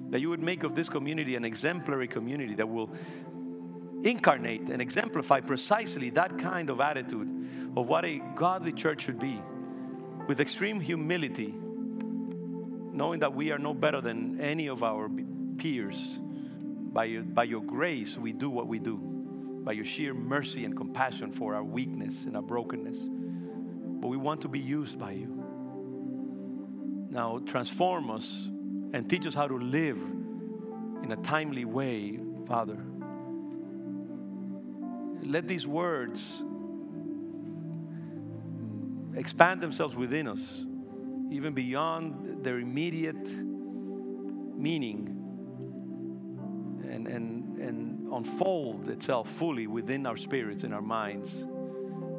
[0.10, 2.90] that you would make of this community an exemplary community that will
[4.04, 7.28] incarnate and exemplify precisely that kind of attitude
[7.76, 9.42] of what a godly church should be,
[10.28, 11.54] with extreme humility,
[12.94, 15.10] knowing that we are no better than any of our
[15.58, 16.20] peers.
[16.22, 19.19] By your, by your grace, we do what we do
[19.64, 23.10] by your sheer mercy and compassion for our weakness and our brokenness.
[23.10, 25.44] But we want to be used by you.
[27.10, 28.50] Now, transform us
[28.94, 29.98] and teach us how to live
[31.04, 32.78] in a timely way, Father.
[35.22, 36.44] Let these words
[39.16, 40.66] expand themselves within us,
[41.32, 43.28] even beyond their immediate
[44.56, 45.16] meaning,
[46.90, 51.48] and, and, and unfold itself fully within our spirits and our minds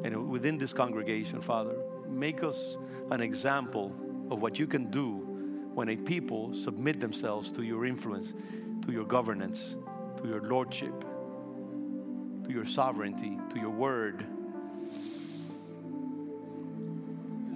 [0.03, 1.75] and within this congregation, Father.
[2.07, 2.77] Make us
[3.11, 3.95] an example
[4.29, 5.27] of what you can do
[5.73, 8.33] when a people submit themselves to your influence.
[8.81, 9.75] to your governance,
[10.17, 11.05] to your lordship,
[12.43, 14.25] to your sovereignty, to your word.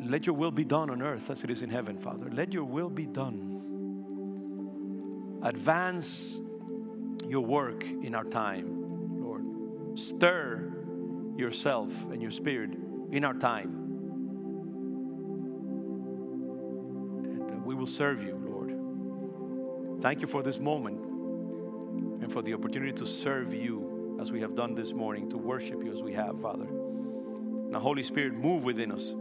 [0.05, 2.29] Let your will be done on earth as it is in heaven, Father.
[2.31, 3.51] Let your will be done.
[5.41, 6.39] Advance
[7.30, 9.99] your work in our time, Lord.
[9.99, 10.73] Stir
[11.38, 12.71] yourself and your spirit
[13.11, 13.82] in our time.
[17.23, 20.01] And uh, we will serve you, Lord.
[20.01, 20.99] Thank you for this moment
[22.21, 25.84] and for the opportunity to serve you as we have done this morning, to worship
[25.84, 26.65] you as we have, Father.
[26.65, 29.13] Now, Holy Spirit, move within us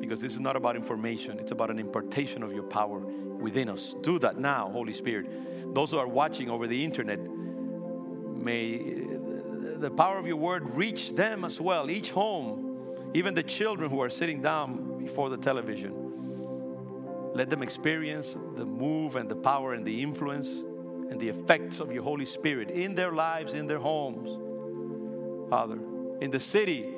[0.00, 3.94] because this is not about information, it's about an impartation of your power within us.
[4.02, 5.74] Do that now, Holy Spirit.
[5.74, 9.16] Those who are watching over the internet, may eh,
[9.78, 14.00] the power of your word reach them as well, each home, even the children who
[14.00, 17.32] are sitting down before the television.
[17.34, 20.64] Let them experience the move and the power and the influence
[21.10, 24.30] and the effects of your Holy Spirit in their lives, in their homes.
[25.50, 25.78] Father,
[26.20, 26.95] in the city,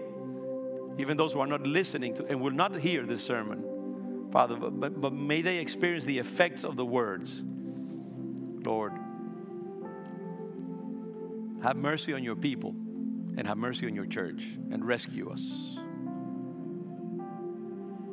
[0.99, 5.01] even those who are not listening to and will not hear this sermon, Father, but,
[5.01, 7.42] but may they experience the effects of the words.
[8.64, 8.92] Lord,
[11.62, 12.70] have mercy on your people
[13.36, 15.78] and have mercy on your church and rescue us.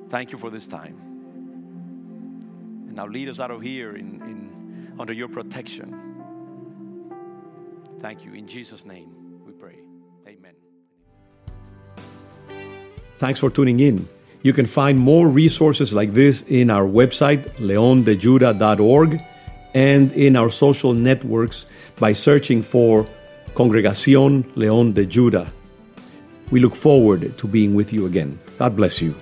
[0.09, 0.95] Thank you for this time.
[2.87, 6.01] And now lead us out of here in, in under your protection.
[7.99, 8.33] Thank you.
[8.33, 9.24] In Jesus' name
[13.17, 14.07] Thanks for tuning in.
[14.43, 19.21] You can find more resources like this in our website, leondejuda.org,
[19.73, 21.65] and in our social networks
[21.99, 23.07] by searching for
[23.55, 25.51] Congregación León de Juda.
[26.51, 28.37] We look forward to being with you again.
[28.59, 29.15] God bless you.